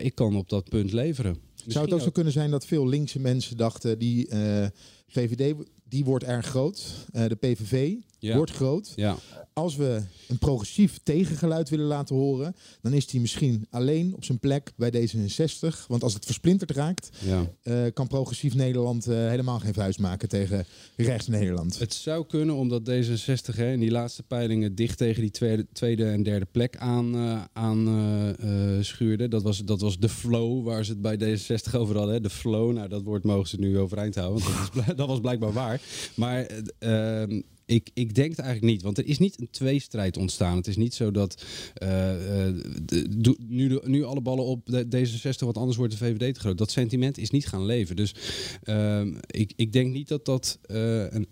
ik 0.00 0.14
kan 0.14 0.36
op 0.36 0.48
dat 0.48 0.68
punt 0.68 0.92
leveren. 0.92 1.36
Zou 1.66 1.84
het 1.84 1.84
Misschien 1.84 1.92
ook 1.92 2.00
zo 2.00 2.10
kunnen 2.10 2.32
zijn 2.32 2.50
dat 2.50 2.66
veel 2.66 2.88
linkse 2.88 3.20
mensen 3.20 3.56
dachten... 3.56 3.98
die 3.98 4.28
eh, 4.28 4.66
VVD 5.08 5.54
die 5.88 6.04
wordt 6.04 6.24
erg 6.24 6.46
groot. 6.46 7.06
Eh, 7.12 7.26
de 7.26 7.34
PVV 7.34 7.94
Ja. 8.28 8.36
wordt 8.36 8.50
groot. 8.50 8.92
Ja. 8.96 9.16
Als 9.52 9.76
we 9.76 10.02
een 10.28 10.38
progressief 10.38 11.00
tegengeluid 11.02 11.68
willen 11.68 11.86
laten 11.86 12.16
horen... 12.16 12.54
dan 12.80 12.92
is 12.92 13.06
die 13.06 13.20
misschien 13.20 13.66
alleen 13.70 14.14
op 14.14 14.24
zijn 14.24 14.38
plek 14.38 14.72
bij 14.76 14.90
D66. 14.90 15.86
Want 15.88 16.02
als 16.02 16.14
het 16.14 16.24
versplinterd 16.24 16.70
raakt... 16.70 17.10
Ja. 17.18 17.46
eh, 17.62 17.92
kan 17.94 18.06
progressief 18.06 18.54
Nederland 18.54 19.06
eh, 19.06 19.16
helemaal 19.16 19.58
geen 19.58 19.74
vuist 19.74 19.98
maken 19.98 20.28
tegen 20.28 20.66
rechts 20.96 21.26
Nederland. 21.26 21.78
Het 21.78 21.94
zou 21.94 22.26
kunnen 22.26 22.54
omdat 22.54 22.90
D66 22.90 23.54
hè, 23.54 23.72
in 23.72 23.80
die 23.80 23.90
laatste 23.90 24.22
peilingen 24.22 24.74
dicht 24.74 24.98
tegen 24.98 25.22
die 25.22 25.30
tweede, 25.30 25.66
tweede 25.72 26.04
en 26.04 26.22
derde 26.22 26.46
plek 26.52 26.76
aan, 26.76 27.14
eh, 27.14 27.42
aan 27.52 27.80
schuurde. 28.80 29.28
Dat 29.28 29.42
was, 29.42 29.64
dat 29.64 29.80
was 29.80 29.98
de 29.98 30.08
flow 30.08 30.64
waar 30.64 30.84
ze 30.84 30.96
het 30.98 31.02
bij 31.02 31.16
D66 31.16 31.74
over 31.74 31.96
hadden. 31.96 32.14
Hè. 32.14 32.20
De 32.20 32.30
flow, 32.30 32.72
nou 32.72 32.88
dat 32.88 33.02
woord 33.02 33.24
mogen 33.24 33.48
ze 33.48 33.58
nu 33.58 33.78
overeind 33.78 34.14
houden. 34.14 34.42
Want 34.42 34.74
dat, 34.74 34.88
is, 34.88 34.94
dat 35.02 35.08
was 35.08 35.20
blijkbaar 35.20 35.52
waar. 35.52 35.80
Maar 36.14 36.46
ik, 37.66 37.90
ik 37.94 38.14
denk 38.14 38.30
het 38.30 38.38
eigenlijk 38.38 38.72
niet. 38.72 38.82
Want 38.82 38.98
er 38.98 39.06
is 39.06 39.18
niet 39.18 39.40
een 39.40 39.50
tweestrijd 39.50 40.16
ontstaan. 40.16 40.56
Het 40.56 40.66
is 40.66 40.76
niet 40.76 40.94
zo 40.94 41.10
dat 41.10 41.44
eh, 41.74 42.46
eh, 42.46 42.54
nu, 43.48 43.80
nu 43.84 44.04
alle 44.04 44.20
ballen 44.20 44.44
op 44.44 44.66
de 44.66 44.86
D66, 44.86 45.38
wat 45.38 45.56
anders 45.56 45.76
wordt 45.76 45.92
de 45.92 45.98
VVD 45.98 46.34
te 46.34 46.40
groot. 46.40 46.58
Dat 46.58 46.70
sentiment 46.70 47.18
is 47.18 47.30
niet 47.30 47.46
gaan 47.46 47.64
leven. 47.64 47.96
Dus 47.96 48.14
ehm, 48.62 49.14
ik, 49.26 49.52
ik 49.56 49.72
denk 49.72 49.92
niet 49.92 50.08
dat 50.08 50.24
dat 50.24 50.58
eh, 50.62 51.12
een 51.12 51.26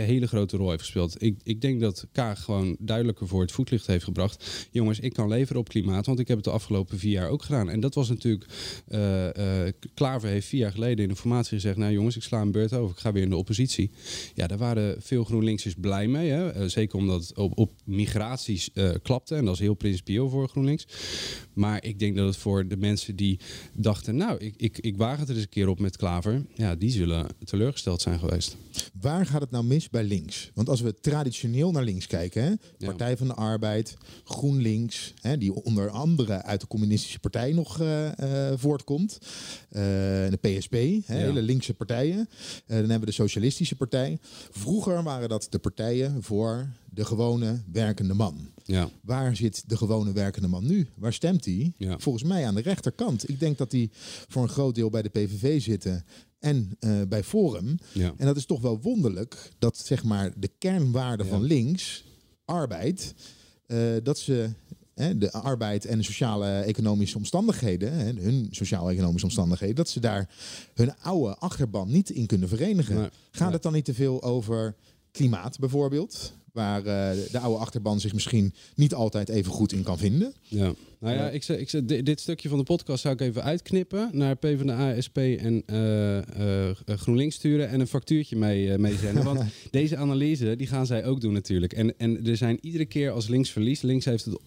hele 0.00 0.26
grote 0.26 0.56
rol 0.56 0.68
heeft 0.68 0.82
gespeeld. 0.82 1.22
Ik, 1.22 1.40
ik 1.42 1.60
denk 1.60 1.80
dat 1.80 2.06
Kaag 2.12 2.42
gewoon 2.42 2.76
duidelijker 2.78 3.28
voor 3.28 3.40
het 3.40 3.52
voetlicht 3.52 3.86
heeft 3.86 4.04
gebracht. 4.04 4.68
Jongens, 4.70 5.00
ik 5.00 5.12
kan 5.12 5.28
leveren 5.28 5.60
op 5.60 5.68
klimaat, 5.68 6.06
want 6.06 6.18
ik 6.18 6.28
heb 6.28 6.36
het 6.36 6.44
de 6.44 6.50
afgelopen 6.50 6.98
vier 6.98 7.12
jaar 7.12 7.28
ook 7.28 7.42
gedaan. 7.42 7.70
En 7.70 7.80
dat 7.80 7.94
was 7.94 8.08
natuurlijk, 8.08 8.46
eh, 8.86 9.66
eh, 9.66 9.72
Klaver 9.94 10.28
heeft 10.28 10.46
vier 10.46 10.60
jaar 10.60 10.72
geleden 10.72 11.02
in 11.02 11.08
de 11.08 11.16
formatie 11.16 11.54
gezegd, 11.54 11.76
nou 11.76 11.92
jongens, 11.92 12.16
ik 12.16 12.22
sla 12.22 12.40
een 12.40 12.52
beurt 12.52 12.72
over, 12.72 12.94
ik 12.96 13.00
ga 13.00 13.12
weer 13.12 13.22
in 13.22 13.30
de 13.30 13.36
oppositie. 13.36 13.90
Ja, 14.34 14.46
daar 14.46 14.58
waren 14.58 15.02
veel 15.02 15.24
GroenLinksers 15.24 15.74
blij 15.74 16.08
mee. 16.08 16.30
Hè? 16.30 16.50
Eh, 16.50 16.66
zeker 16.66 16.98
omdat 16.98 17.20
het 17.20 17.38
op, 17.38 17.58
op 17.58 17.72
migraties 17.84 18.70
klapte. 19.02 19.34
En 19.34 19.44
dat 19.44 19.54
is 19.54 19.60
heel 19.60 19.74
principieel 19.74 20.28
voor 20.28 20.48
GroenLinks. 20.48 20.86
Maar 21.52 21.84
ik 21.84 21.98
denk 21.98 22.16
dat 22.16 22.26
het 22.26 22.36
voor 22.36 22.68
de 22.68 22.76
mensen 22.76 23.16
die 23.16 23.38
dachten... 23.72 24.16
nou, 24.16 24.38
ik, 24.38 24.54
ik, 24.56 24.78
ik 24.78 24.96
waag 24.96 25.18
het 25.18 25.28
er 25.28 25.34
eens 25.34 25.44
een 25.44 25.50
keer 25.50 25.68
op 25.68 25.78
met 25.78 25.96
Klaver... 25.96 26.46
ja, 26.54 26.74
die 26.74 26.90
zullen 26.90 27.26
teleurgesteld 27.44 28.02
zijn 28.02 28.18
geweest. 28.18 28.56
Waar 29.00 29.26
gaat 29.26 29.40
het 29.40 29.50
nou 29.50 29.64
mis 29.64 29.89
bij 29.90 30.04
links? 30.04 30.50
Want 30.54 30.68
als 30.68 30.80
we 30.80 31.00
traditioneel 31.00 31.70
naar 31.70 31.82
links 31.82 32.06
kijken, 32.06 32.42
hè, 32.42 32.54
Partij 32.86 33.16
van 33.16 33.26
de 33.26 33.34
Arbeid, 33.34 33.96
GroenLinks, 34.24 35.14
hè, 35.20 35.38
die 35.38 35.54
onder 35.64 35.90
andere 35.90 36.42
uit 36.42 36.60
de 36.60 36.66
communistische 36.66 37.18
partij 37.18 37.52
nog 37.52 37.80
eh, 37.80 38.48
eh, 38.48 38.58
voortkomt, 38.58 39.18
eh, 39.68 39.82
de 40.30 40.38
PSP, 40.40 40.72
hè, 41.06 41.16
hele 41.16 41.42
linkse 41.42 41.74
partijen. 41.74 42.28
Dan 42.66 42.76
hebben 42.76 43.00
we 43.00 43.06
de 43.06 43.12
Socialistische 43.12 43.76
Partij. 43.76 44.18
Vroeger 44.50 45.02
waren 45.02 45.28
dat 45.28 45.46
de 45.50 45.58
partijen 45.58 46.22
voor 46.22 46.68
de 46.90 47.04
gewone 47.04 47.62
werkende 47.72 48.14
man. 48.14 48.48
Ja. 48.64 48.90
Waar 49.02 49.36
zit 49.36 49.62
de 49.66 49.76
gewone 49.76 50.12
werkende 50.12 50.48
man 50.48 50.66
nu? 50.66 50.88
Waar 50.94 51.12
stemt 51.12 51.44
hij? 51.44 51.72
Volgens 51.96 52.24
mij 52.24 52.46
aan 52.46 52.54
de 52.54 52.60
rechterkant. 52.60 53.28
Ik 53.28 53.40
denk 53.40 53.58
dat 53.58 53.70
die 53.70 53.90
voor 54.28 54.42
een 54.42 54.48
groot 54.48 54.74
deel 54.74 54.90
bij 54.90 55.02
de 55.02 55.08
PVV 55.08 55.62
zitten 55.62 56.04
en 56.38 56.76
eh, 56.78 57.00
bij 57.08 57.24
Forum. 57.24 57.78
Ja. 57.92 58.14
En 58.16 58.26
dat 58.26 58.36
is 58.36 58.46
toch 58.46 58.60
wel 58.60 58.80
wonderlijk 58.80 59.50
dat 59.58 59.78
zeg 59.78 60.04
maar 60.04 60.32
de 60.36 60.50
kernwaarde 60.58 61.24
van 61.24 61.42
links, 61.42 62.04
arbeid, 62.44 63.14
eh, 63.66 63.78
dat 64.02 64.18
ze 64.18 64.50
hè, 64.94 65.18
de 65.18 65.32
arbeid 65.32 65.84
en 65.84 65.98
de 65.98 66.04
sociale 66.04 66.60
economische 66.60 67.16
omstandigheden, 67.16 67.92
hè, 67.92 68.12
hun 68.12 68.48
sociaal-economische 68.50 69.26
omstandigheden, 69.26 69.76
dat 69.76 69.88
ze 69.88 70.00
daar 70.00 70.28
hun 70.74 70.96
oude 70.98 71.36
achterban 71.36 71.90
niet 71.90 72.10
in 72.10 72.26
kunnen 72.26 72.48
verenigen. 72.48 72.96
Nee. 72.96 73.08
Gaat 73.30 73.52
het 73.52 73.62
dan 73.62 73.72
niet 73.72 73.84
te 73.84 73.94
veel 73.94 74.22
over 74.22 74.76
klimaat 75.10 75.58
bijvoorbeeld? 75.58 76.32
Waar 76.52 76.78
eh, 76.78 77.16
de 77.32 77.38
oude 77.38 77.58
achterban 77.60 78.00
zich 78.00 78.12
misschien 78.12 78.54
niet 78.74 78.94
altijd 78.94 79.28
even 79.28 79.52
goed 79.52 79.72
in 79.72 79.82
kan 79.82 79.98
vinden. 79.98 80.32
Ja. 80.42 80.72
Nou 80.98 81.14
ja, 81.14 81.28
ik 81.30 81.48
ik 81.48 81.68
zeg, 81.70 81.84
di- 81.84 82.02
dit 82.02 82.20
stukje 82.20 82.48
van 82.48 82.58
de 82.58 82.64
podcast 82.64 83.02
zou 83.02 83.14
ik 83.14 83.20
even 83.20 83.42
uitknippen 83.42 84.08
naar 84.12 84.36
PvdA, 84.36 85.00
SP 85.06 85.18
en 85.18 85.62
eh, 85.66 86.68
eh, 86.68 86.76
GroenLinks 86.86 87.34
sturen 87.34 87.68
en 87.68 87.80
een 87.80 87.86
factuurtje 87.86 88.36
mee, 88.36 88.72
eh, 88.72 88.78
meezenden. 88.78 89.24
Want 89.24 89.40
deze 89.70 89.96
analyse, 89.96 90.56
die 90.56 90.66
gaan 90.66 90.86
zij 90.86 91.04
ook 91.04 91.20
doen 91.20 91.32
natuurlijk. 91.32 91.72
En, 91.72 91.98
en 91.98 92.26
er 92.26 92.36
zijn 92.36 92.58
iedere 92.60 92.84
keer 92.86 93.10
als 93.10 93.28
links 93.28 93.50
verliest, 93.50 93.82
links 93.82 94.04
heeft 94.04 94.24
het 94.24 94.38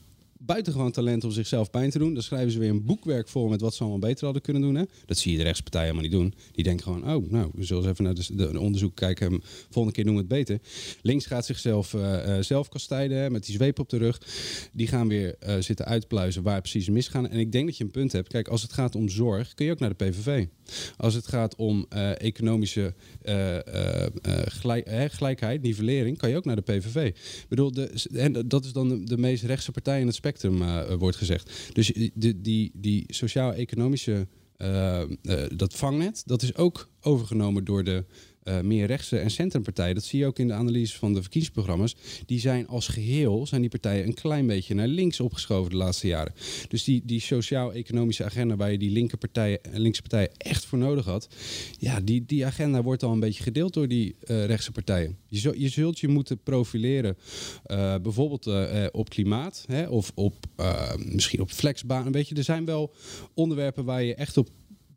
buitengewoon 0.46 0.92
talent 0.92 1.24
om 1.24 1.32
zichzelf 1.32 1.70
pijn 1.70 1.90
te 1.90 2.00
doen. 2.00 2.14
Dan 2.14 2.24
schrijven 2.24 2.52
ze 2.52 2.60
weer 2.60 2.70
een 2.70 2.86
boekwerk 2.86 3.28
voor 3.28 3.50
met 3.50 3.62
wat 3.62 3.74
ze 3.74 3.82
allemaal 3.82 4.00
beter 4.00 4.24
hadden 4.24 4.42
kunnen 4.42 4.62
doen. 4.62 4.76
Hè? 4.76 4.84
Dat 5.06 5.18
zie 5.18 5.32
je 5.32 5.38
de 5.38 5.44
rechtspartij 5.44 5.82
helemaal 5.82 6.02
niet 6.04 6.12
doen. 6.12 6.34
Die 6.52 6.64
denken 6.64 6.84
gewoon, 6.84 7.16
oh, 7.16 7.32
nou, 7.32 7.52
we 7.54 7.64
zullen 7.64 7.84
eens 7.84 7.92
even 7.92 8.04
naar 8.04 8.14
de, 8.14 8.52
de 8.52 8.60
onderzoek 8.60 8.96
kijken. 8.96 9.28
Hm, 9.28 9.40
Volgende 9.70 9.92
keer 9.92 10.04
doen 10.04 10.14
we 10.14 10.20
het 10.20 10.30
beter. 10.30 10.60
Links 11.02 11.26
gaat 11.26 11.46
zichzelf 11.46 11.94
eh, 11.94 12.38
zelf 12.40 12.70
kastijden 12.70 13.18
hè, 13.18 13.30
met 13.30 13.46
die 13.46 13.56
zweep 13.56 13.80
op 13.80 13.90
de 13.90 13.98
rug. 13.98 14.22
Die 14.74 14.88
gaan 14.88 15.08
weer 15.08 15.36
eh, 15.40 15.56
zitten 15.60 15.86
uitpluizen 15.86 16.44
waar 16.44 16.62
precies 16.62 16.90
misgaan. 16.90 17.30
En 17.30 17.40
ik 17.40 17.52
denk 17.52 17.66
dat 17.66 17.78
je 17.78 17.84
een 17.84 17.92
punt 17.92 18.12
hebt. 18.12 18.28
Kijk, 18.28 18.48
als 18.48 18.62
het 18.62 18.74
gaat 18.74 18.96
om 18.96 19.10
zorg, 19.10 19.54
kun 19.54 19.66
je 19.66 19.72
ook 19.72 19.80
naar 19.80 19.96
de 19.98 20.06
PVV. 20.06 20.46
Als 20.98 21.14
het 21.14 21.28
gaat 21.28 21.56
om 21.56 21.86
economische 22.18 22.94
gelijk- 24.46 24.90
hè, 24.90 25.10
gelijkheid, 25.10 25.62
nivellering, 25.62 26.18
kan 26.18 26.30
je 26.30 26.36
ook 26.38 26.46
naar 26.46 26.56
de 26.56 26.62
PVV. 26.62 27.06
Ik 27.06 27.46
bedoel, 27.50 27.72
de, 27.72 28.08
en 28.14 28.48
dat 28.48 28.66
is 28.66 28.74
dan 28.74 28.90
de, 28.90 29.04
de 29.04 29.18
meest 29.18 29.44
rechtse 29.44 29.72
partij 29.72 30.00
in 30.00 30.06
het 30.06 30.16
spectrum, 30.16 30.32
eh, 30.42 30.94
wordt 30.94 31.18
gezegd. 31.18 31.52
Dus 31.74 31.88
die, 32.14 32.42
die, 32.42 32.72
die 32.74 33.04
sociaal-economische, 33.08 34.28
eh, 34.58 35.02
eh, 35.02 35.08
dat 35.56 35.74
vangnet, 35.74 36.24
dat 36.26 36.42
is 36.42 36.56
ook 36.56 36.90
overgenomen 37.02 37.64
door 37.64 37.84
de 37.84 38.06
eh, 38.44 38.60
meer 38.62 38.86
rechtse 38.86 39.18
en 39.18 39.32
centrumpartijen. 39.32 39.96
Dat 39.96 40.04
zie 40.04 40.20
je 40.20 40.26
ook 40.26 40.40
in 40.40 40.48
de 40.48 40.54
analyse 40.54 40.98
van 40.98 41.14
de 41.14 41.22
verkiezingsprogramma's. 41.22 41.96
Die 42.26 42.40
zijn 42.40 42.68
als 42.68 42.88
geheel, 42.88 43.48
zijn 43.48 43.62
die 43.62 43.70
partijen 43.70 44.06
een 44.08 44.14
klein 44.14 44.48
beetje 44.48 44.74
naar 44.74 44.88
links 44.88 45.20
opgeschoven 45.20 45.72
de 45.72 45.78
laatste 45.78 46.08
jaren. 46.08 46.34
Dus 46.68 46.84
die, 46.84 47.02
die 47.06 47.20
sociaal-economische 47.20 48.24
agenda 48.24 48.56
waar 48.56 48.72
je 48.72 48.78
die 48.78 48.92
linker 48.92 49.18
partijen, 49.18 49.60
linkse 49.72 50.02
partijen 50.02 50.32
echt 50.38 50.66
voor 50.66 50.78
nodig 50.78 51.06
had. 51.06 51.28
Ja, 51.80 52.00
die, 52.00 52.26
die 52.26 52.46
agenda 52.46 52.84
wordt 52.84 53.04
al 53.04 53.12
een 53.12 53.20
beetje 53.20 53.44
gedeeld 53.44 53.74
door 53.74 53.88
die 53.88 54.16
eh, 54.24 54.46
rechtse 54.46 54.72
partijen. 54.72 55.18
Je, 55.28 55.38
zul- 55.38 55.56
je 55.56 55.70
zult 55.70 56.00
je 56.00 56.08
moeten 56.08 56.44
profileren, 56.44 57.18
eh, 57.64 57.96
bijvoorbeeld 58.02 58.52
op 58.92 59.10
klimaat 59.10 59.66
hè, 59.68 59.88
of 59.88 60.12
op, 60.16 60.36
misschien 60.98 61.40
op 61.42 61.52
flexbaan. 61.52 62.12
Weet 62.12 62.28
je, 62.28 62.36
er 62.36 62.44
zijn 62.44 62.66
wel 62.66 62.94
onderwerpen 63.34 63.86
waar 63.86 64.04
je 64.04 64.16
echt 64.16 64.38
op 64.38 64.50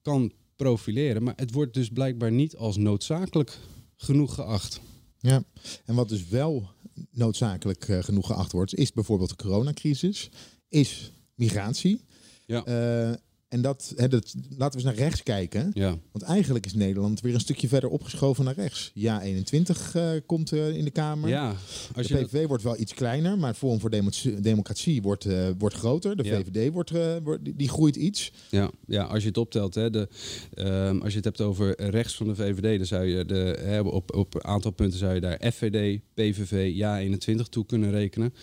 kan 0.03 0.33
profileren. 0.57 1.23
Maar 1.23 1.35
het 1.37 1.53
wordt 1.53 1.75
dus 1.75 1.89
blijkbaar 1.89 2.33
niet 2.33 2.57
als 2.57 2.77
noodzakelijk 2.77 3.59
genoeg 3.97 4.35
geacht. 4.35 4.81
Ja, 5.19 5.45
en 5.85 5.95
wat 5.95 6.09
dus 6.09 6.29
wel 6.29 6.69
noodzakelijk 7.11 7.89
eh, 7.89 8.03
genoeg 8.03 8.27
geacht 8.27 8.53
wordt, 8.53 8.75
is 8.75 8.93
bijvoorbeeld 8.93 9.29
de 9.29 9.37
coronacrisis, 9.37 10.31
is 10.69 11.13
migratie. 11.35 12.01
Ja. 12.47 12.65
Eh, 12.65 13.15
en 13.49 13.63
dat, 13.63 13.93
hè, 13.97 14.09
dat, 14.09 14.35
laten 14.57 14.79
we 14.81 14.87
eens 14.87 14.97
naar 14.97 15.07
rechts 15.07 15.23
kijken. 15.23 15.71
Ja. 15.75 15.99
Want 16.13 16.25
eigenlijk 16.25 16.67
is 16.67 16.75
Nederland 16.75 17.21
weer 17.21 17.35
een 17.35 17.41
stukje 17.41 17.69
verder 17.69 17.91
opgeschoven 17.91 18.45
naar 18.45 18.55
rechts. 18.55 18.91
Ja, 18.95 19.23
21 19.23 19.95
eh, 19.95 20.11
komt 20.27 20.53
eh, 20.53 20.77
in 20.77 20.85
de 20.85 20.91
Kamer. 20.91 21.29
Ja, 21.29 21.55
als 21.97 22.07
de 22.07 22.19
je 22.19 22.25
PVV 22.25 22.47
wordt 22.47 22.63
wel 22.63 22.79
iets 22.81 22.95
kleiner, 22.95 23.39
maar 23.39 23.49
het 23.49 23.59
Forum 23.59 23.81
voor 23.81 23.91
Demo- 23.91 24.11
Democratie 24.41 25.03
wordt, 25.03 25.25
eh, 25.25 25.49
wordt 25.59 25.75
groter. 25.75 26.17
De 26.17 26.25
Ja. 26.25 26.39
VVD 26.41 26.73
wordt, 26.73 26.91
wordt, 27.23 27.59
die, 27.59 27.69
groeit 27.69 27.97
iets. 27.97 28.33
Ja, 28.51 28.71
ja, 28.87 29.03
als 29.03 29.23
je 29.23 29.29
het 29.29 29.39
optelt, 29.39 29.75
hè, 29.75 29.91
de, 29.91 30.09
ehm, 30.55 30.99
als 31.01 31.11
je 31.11 31.17
het 31.17 31.25
hebt 31.25 31.41
over 31.41 31.91
rechts 31.91 32.15
van 32.17 32.27
de 32.27 32.35
VVD, 32.35 32.77
dan 32.77 32.87
zou 32.87 33.05
je 33.05 33.25
de, 33.25 33.59
hè, 33.61 33.81
op, 33.81 34.15
op 34.15 34.35
een 34.35 34.45
aantal 34.45 34.71
punten 34.71 34.99
zou 34.99 35.15
je 35.15 35.21
daar 35.21 35.53
FVD, 35.53 36.01
PVV, 36.15 36.71
Ja 36.75 37.01
21 37.01 37.49
toe 37.49 37.67
kunnen 37.67 37.91
rekenen. 37.91 38.35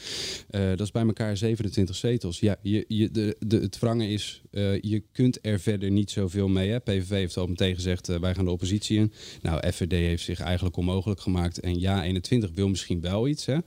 Dat 0.49 0.79
is 0.79 0.91
bij 0.91 1.05
elkaar 1.05 1.37
27 1.37 1.95
zetels. 1.95 2.39
Ja, 2.39 2.55
je, 2.61 2.85
je, 2.87 3.11
de, 3.11 3.35
de, 3.47 3.59
het 3.59 3.79
wrangen 3.79 4.09
is, 4.09 4.41
eh, 4.51 4.81
je 4.93 5.03
kunt 5.11 5.39
er 5.41 5.59
verder 5.59 5.91
niet 5.91 6.11
zoveel 6.11 6.47
mee. 6.47 6.69
Hè. 6.69 6.79
PVV 6.79 7.09
heeft 7.09 7.37
al 7.37 7.47
meteen 7.47 7.75
gezegd, 7.75 8.09
eh, 8.09 8.19
wij 8.19 8.35
gaan 8.35 8.45
de 8.45 8.51
oppositie 8.51 8.97
in. 8.97 9.11
Nou, 9.41 9.71
FVD 9.71 9.91
heeft 9.91 10.23
zich 10.23 10.39
eigenlijk 10.39 10.77
onmogelijk 10.77 11.19
gemaakt. 11.21 11.59
En 11.59 11.79
Ja 11.79 12.03
21 12.03 12.49
wil 12.53 12.67
misschien 12.69 13.01
wel 13.01 13.27
iets. 13.27 13.45
Hè. 13.45 13.57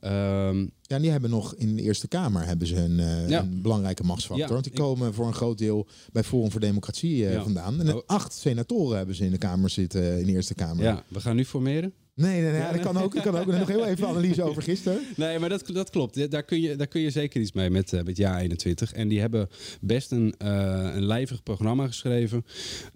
Ehm, 0.00 0.66
Ja, 0.82 0.96
en 0.96 1.02
die 1.02 1.10
hebben 1.10 1.30
nog 1.30 1.54
in 1.54 1.76
de 1.76 1.82
Eerste 1.82 2.08
Kamer 2.08 2.46
hebben 2.46 2.66
ze 2.66 2.76
een, 2.76 2.98
eh, 3.00 3.28
Ja. 3.28 3.40
een 3.40 3.62
belangrijke 3.62 4.02
machtsfactor. 4.04 4.46
Ja, 4.46 4.52
want 4.52 4.64
die 4.64 4.72
komen 4.72 5.14
voor 5.14 5.26
een 5.26 5.34
groot 5.34 5.58
deel 5.58 5.86
bij 6.12 6.22
Forum 6.24 6.50
voor 6.50 6.60
Democratie 6.60 7.26
eh, 7.26 7.32
Ja. 7.32 7.42
vandaan. 7.42 7.80
En 7.80 7.94
Oh. 7.94 8.02
acht 8.06 8.32
senatoren 8.32 8.96
hebben 8.96 9.14
ze 9.14 9.24
in 9.24 9.30
de 9.30 9.38
Kamer 9.38 9.70
zitten, 9.70 10.18
in 10.20 10.26
de 10.26 10.32
Eerste 10.32 10.54
Kamer. 10.54 10.84
ja, 10.84 11.04
we 11.08 11.20
gaan 11.20 11.36
nu 11.36 11.44
formeren. 11.44 11.92
Nee, 12.20 12.40
nee, 12.40 12.52
nee, 12.52 12.72
dat 12.72 12.80
kan 12.80 12.96
ook. 12.96 13.14
Ik 13.14 13.22
kan 13.22 13.38
ook 13.38 13.46
nog 13.46 13.68
heel 13.68 13.86
even 13.86 14.08
analyse 14.08 14.42
over 14.42 14.62
gisteren. 14.62 15.00
Nee, 15.16 15.38
maar 15.38 15.48
dat, 15.48 15.66
dat 15.66 15.90
klopt. 15.90 16.30
Daar 16.30 16.42
kun, 16.42 16.60
je, 16.60 16.76
daar 16.76 16.86
kun 16.86 17.00
je 17.00 17.10
zeker 17.10 17.40
iets 17.40 17.52
mee 17.52 17.70
met, 17.70 17.92
eh, 17.92 18.02
met 18.02 18.16
Ja 18.16 18.40
21. 18.40 18.92
En 18.92 19.08
die 19.08 19.20
hebben 19.20 19.48
best 19.80 20.10
een, 20.10 20.34
eh, 20.38 20.90
een 20.94 21.04
lijvig 21.04 21.42
programma 21.42 21.86
geschreven. 21.86 22.44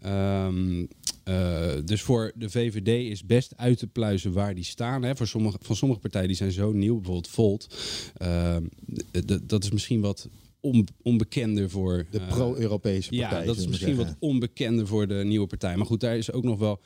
Ehm, 0.01 0.87
eh, 1.25 1.73
dus 1.85 2.03
voor 2.03 2.33
de 2.35 2.51
VVD 2.51 3.11
is 3.11 3.27
best 3.27 3.53
uit 3.57 3.79
te 3.79 3.87
pluizen 3.87 4.33
waar 4.33 4.55
die 4.55 4.65
staan. 4.65 5.03
Hè. 5.03 5.17
Voor 5.17 5.27
sommige, 5.27 5.59
van 5.61 5.77
sommige 5.77 6.01
partijen 6.01 6.29
die 6.29 6.37
zijn 6.37 6.53
zo 6.53 6.73
nieuw, 6.73 6.95
bijvoorbeeld 6.95 7.29
Volt. 7.29 7.77
Ehm, 8.17 8.63
dat 9.43 9.65
is 9.65 9.71
misschien 9.71 10.01
wat 10.01 10.29
on- 10.65 10.89
onbekender 11.03 11.71
voor... 11.71 12.07
De 12.11 12.19
eh, 12.19 12.29
pro-Europese 12.29 13.11
partij. 13.11 13.39
ja, 13.41 13.45
dat 13.47 13.57
is 13.57 13.67
misschien 13.67 13.97
wat 13.97 14.17
onbekender 14.19 14.87
voor 14.87 15.07
de 15.07 15.15
nieuwe 15.25 15.47
partij. 15.47 15.77
Maar 15.77 15.87
goed, 15.87 16.01
daar 16.01 16.17
is 16.17 16.33
ook 16.33 16.45
nog 16.45 16.59
wel. 16.59 16.81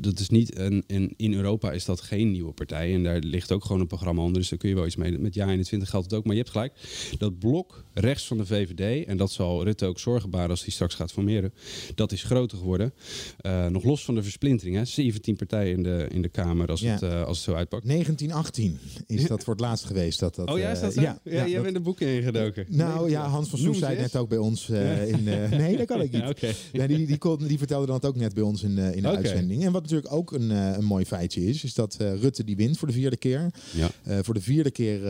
Dat 0.00 0.18
is 0.18 0.28
niet 0.28 0.58
een, 0.58 0.84
een, 0.86 1.14
in 1.16 1.34
Europa 1.34 1.72
is 1.72 1.84
dat 1.84 2.00
geen 2.00 2.30
nieuwe 2.30 2.52
partij. 2.52 2.94
En 2.94 3.02
daar 3.02 3.18
ligt 3.18 3.52
ook 3.52 3.64
gewoon 3.64 3.80
een 3.80 3.86
programma 3.86 4.22
onder. 4.22 4.40
Dus 4.40 4.48
daar 4.48 4.58
kun 4.58 4.68
je 4.68 4.74
wel 4.74 4.86
iets 4.86 4.96
mee. 4.96 5.18
Met 5.18 5.34
Ja 5.34 5.48
21 5.48 5.90
geldt 5.90 6.10
het 6.10 6.14
ook. 6.18 6.24
Maar 6.24 6.34
je 6.34 6.40
hebt 6.40 6.52
gelijk. 6.52 6.72
Dat 7.18 7.38
blok 7.38 7.84
rechts 7.94 8.26
van 8.26 8.36
de 8.36 8.46
VVD. 8.46 9.06
En 9.06 9.16
dat 9.16 9.30
zal 9.32 9.64
Rutte 9.64 9.86
ook 9.86 9.98
zorgen 9.98 10.30
baren 10.30 10.50
als 10.50 10.62
hij 10.62 10.70
straks 10.72 10.94
gaat 10.94 11.12
formeren. 11.12 11.52
Dat 11.94 12.12
is 12.12 12.22
groter 12.22 12.58
geworden. 12.58 12.92
Eh, 13.40 13.66
nog 13.66 13.84
los 13.84 14.04
van 14.04 14.14
de 14.14 14.22
versplintering. 14.22 14.76
Hè, 14.76 14.84
17 14.84 15.36
partijen 15.36 15.76
in 15.76 15.82
de, 15.82 16.06
in 16.10 16.22
de 16.22 16.28
Kamer 16.28 16.68
als, 16.68 16.80
Ja. 16.80 16.92
het, 16.92 17.02
eh, 17.02 17.22
als 17.24 17.36
het 17.36 17.46
zo 17.46 17.54
uitpakt. 17.54 17.84
1918 17.84 18.78
is 19.06 19.26
dat 19.26 19.44
voor 19.44 19.52
het 19.52 19.62
laatst 19.62 19.84
geweest. 19.84 20.20
Dat, 20.20 20.34
dat, 20.34 20.48
oh 20.50 20.58
ja, 20.58 20.70
is 20.70 20.80
dat 20.80 20.92
zo? 20.94 21.00
Ja, 21.00 21.20
ja, 21.24 21.30
jij 21.46 21.52
dat- 21.54 21.62
bent 21.62 21.74
de 21.74 21.80
boeken 21.80 22.06
ingedoken. 22.08 22.66
Nou 22.68 23.05
ja, 23.10 23.28
Hans 23.28 23.48
van 23.48 23.58
Soes 23.58 23.78
ze 23.78 23.84
zei 23.84 23.96
net 23.98 24.16
ook 24.16 24.28
bij 24.28 24.38
ons 24.38 24.68
eh, 24.68 25.08
in... 25.08 25.28
eh, 25.28 25.50
nee, 25.50 25.76
dat 25.76 25.86
kan 25.86 26.00
ik 26.00 26.12
niet. 26.40 26.56
Ja, 26.72 26.86
die, 26.86 27.06
die, 27.06 27.18
kon- 27.18 27.46
die 27.46 27.58
vertelde 27.58 27.86
dan 27.86 27.94
het 27.94 28.04
ook 28.04 28.16
net 28.16 28.34
bij 28.34 28.42
ons 28.42 28.62
in, 28.62 28.78
eh, 28.78 28.94
in 28.94 29.02
de 29.02 29.08
uitzending. 29.08 29.64
En 29.64 29.72
wat 29.72 29.82
natuurlijk 29.82 30.12
ook 30.12 30.32
een, 30.32 30.50
een 30.50 30.84
mooi 30.84 31.04
feitje 31.04 31.46
is, 31.46 31.64
is 31.64 31.74
dat 31.74 31.96
Rutte 31.98 32.44
die 32.44 32.56
wint 32.56 32.78
voor 32.78 32.88
de 32.88 32.94
vierde 32.94 33.16
keer. 33.16 33.50
Ja. 33.72 34.22
Voor 34.22 34.34
de 34.34 34.40
vierde 34.40 34.70
keer 34.70 35.00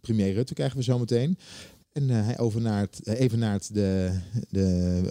premier 0.00 0.32
Rutte 0.32 0.54
krijgen 0.54 0.76
we 0.76 0.82
zo 0.82 0.98
meteen. 0.98 1.38
En 1.92 2.08
hij 2.08 2.38
overnaart, 2.38 3.06
evenaart 3.06 3.74
de, 3.74 4.18
de, 4.50 5.02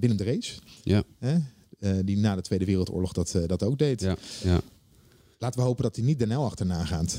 Willem 0.00 0.16
de. 0.16 0.58
Ja. 0.82 1.02
Eh, 1.78 1.92
die 2.04 2.16
na 2.16 2.34
de 2.34 2.40
Tweede 2.42 2.64
Wereldoorlog 2.64 3.12
dat, 3.12 3.38
dat 3.46 3.62
ook 3.62 3.78
deed. 3.78 4.00
Ja, 4.00 4.16
ja. 4.42 4.60
Laten 5.38 5.60
we 5.60 5.66
hopen 5.66 5.82
dat 5.82 5.96
hij 5.96 6.04
niet 6.04 6.18
Den 6.18 6.34
L 6.34 6.44
achterna 6.44 6.84
gaat. 6.84 7.18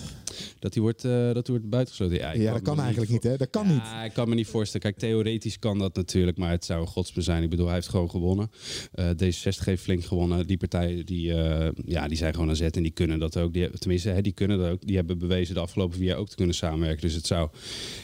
Dat 0.60 0.74
hij 0.74 0.84
wordt, 0.84 1.04
eh, 1.06 1.34
dat 1.34 1.48
wordt 1.48 1.70
buitengesloten. 1.70 2.18
Ja, 2.18 2.32
Ja, 2.32 2.54
dat 2.54 2.62
kan 2.62 2.74
niet 2.74 2.84
eigenlijk 2.84 3.12
niet, 3.12 3.24
hè? 3.24 3.38
Dat 3.38 3.50
kan 3.50 3.68
niet. 3.68 3.78
Ja, 3.78 4.04
ik 4.04 4.14
kan 4.14 4.30
me 4.30 4.36
niet 4.36 4.48
voorstellen. 4.48 4.82
Kijk, 4.82 4.98
theoretisch 4.98 5.60
kan 5.60 5.78
dat 5.80 5.96
natuurlijk, 5.96 6.38
maar 6.38 6.52
het 6.52 6.66
zou 6.66 6.82
een 6.82 6.88
godsbe 6.88 7.22
zijn. 7.22 7.44
Ik 7.44 7.50
bedoel, 7.50 7.66
hij 7.66 7.76
heeft 7.76 7.90
gewoon 7.90 8.10
gewonnen. 8.10 8.52
Eh, 8.92 9.10
D66 9.10 9.66
heeft 9.66 9.84
flink 9.84 10.04
gewonnen. 10.04 10.48
Die 10.48 10.58
partijen 10.58 11.06
die, 11.06 11.34
eh, 11.34 11.72
ja, 11.86 12.08
die 12.08 12.18
zijn 12.18 12.34
gewoon 12.34 12.50
aan 12.50 12.56
zet 12.56 12.76
en 12.76 12.84
die 12.84 12.92
kunnen 12.92 13.20
dat 13.20 13.38
ook. 13.38 13.54
Die, 13.54 13.70
tenminste, 13.70 14.10
hè, 14.10 14.22
die 14.22 14.34
kunnen 14.34 14.58
dat 14.58 14.72
ook. 14.72 14.86
Die 14.86 14.96
hebben 14.96 15.18
bewezen 15.18 15.54
de 15.56 15.62
afgelopen 15.62 15.98
vier 15.98 16.08
jaar 16.08 16.18
ook 16.18 16.30
te 16.30 16.36
kunnen 16.36 16.56
samenwerken. 16.56 17.02
Dus 17.02 17.14
het 17.14 17.28
zou 17.28 17.50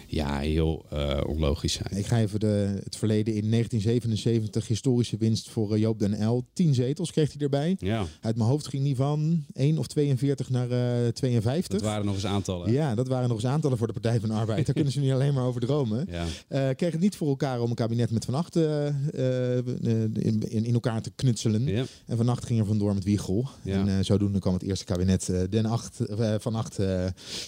ja, 0.08 0.40
heel 0.40 0.86
onlogisch 1.28 1.74
zijn. 1.74 1.98
Ik 1.98 2.06
ga 2.06 2.20
even 2.20 2.40
de, 2.40 2.80
het 2.84 2.96
verleden 2.96 3.34
in 3.34 3.50
1977. 3.50 4.68
Historische 4.68 5.18
winst 5.18 5.50
voor 5.50 5.80
Joop 5.80 6.00
den 6.00 6.26
L. 6.26 6.46
10 6.54 6.74
zetels 6.74 7.12
kreeg 7.12 7.34
hij 7.34 7.42
erbij. 7.42 7.76
Ja, 7.80 8.06
Uit 8.22 8.36
mijn 8.36 8.50
hoofd 8.50 8.68
ging 8.68 8.84
die 8.84 8.96
van 8.96 9.46
1 9.54 9.78
of 9.78 9.88
42 9.88 10.50
naar 10.50 10.72
eh 10.72 11.08
52. 11.08 11.72
dat 11.80 11.90
waren 11.90 12.06
nog 12.06 12.13
eens 12.14 12.26
aantallen. 12.26 12.72
Ja, 12.72 12.96
dat 12.96 13.08
waren 13.08 13.28
nog 13.28 13.38
eens 13.38 13.48
aantallen 13.52 13.78
voor 13.78 13.88
de 13.88 13.94
Partij 13.94 14.20
van 14.20 14.30
de 14.30 14.36
Arbeid. 14.36 14.66
Daar 14.66 14.76
kunnen 14.76 14.94
ze 14.94 15.00
niet 15.00 15.12
alleen 15.18 15.34
maar 15.34 15.46
over 15.46 15.62
dromen. 15.62 16.08
Ja. 16.10 16.74
Kreeg 16.74 16.92
het 16.92 17.02
niet 17.02 17.16
voor 17.16 17.28
elkaar 17.28 17.62
om 17.62 17.70
een 17.70 17.76
kabinet 17.76 18.12
met 18.12 18.26
Van 18.26 18.34
Acht 18.34 18.56
eh, 18.56 18.88
eh, 18.88 19.66
in, 20.14 20.44
in, 20.50 20.74
elkaar 20.74 21.02
te 21.02 21.12
knutselen. 21.16 21.66
Ja. 21.66 21.84
En 22.06 22.18
Van 22.18 22.30
Acht 22.30 22.46
ging 22.46 22.60
er 22.60 22.66
vandoor 22.66 22.94
met 22.94 23.04
Wiegel. 23.04 23.50
Ja. 23.62 23.88
En 23.88 24.06
zodoende 24.06 24.40
kwam 24.40 24.54
het 24.54 24.64
eerste 24.64 24.86
kabinet 24.86 25.32
Den 25.50 25.66
Acht, 25.66 26.00
Van 26.38 26.56
Acht 26.56 26.80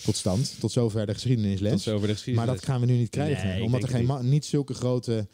tot 0.04 0.16
stand. 0.16 0.56
Tot 0.60 0.72
zover 0.72 1.06
de 1.06 1.14
geschiedenisles. 1.14 1.72
Tot 1.72 1.82
zover 1.82 2.08
de 2.08 2.32
Maar 2.34 2.46
dat 2.46 2.64
gaan 2.64 2.80
we 2.80 2.86
nu 2.86 2.98
niet 2.98 3.10
krijgen. 3.10 3.48
Nee, 3.48 3.64
omdat 3.64 3.84
er 3.84 3.90
geen 3.90 4.06
ma- 4.06 4.22
niet 4.22 4.46
zulke 4.46 4.74
grote 4.74 5.28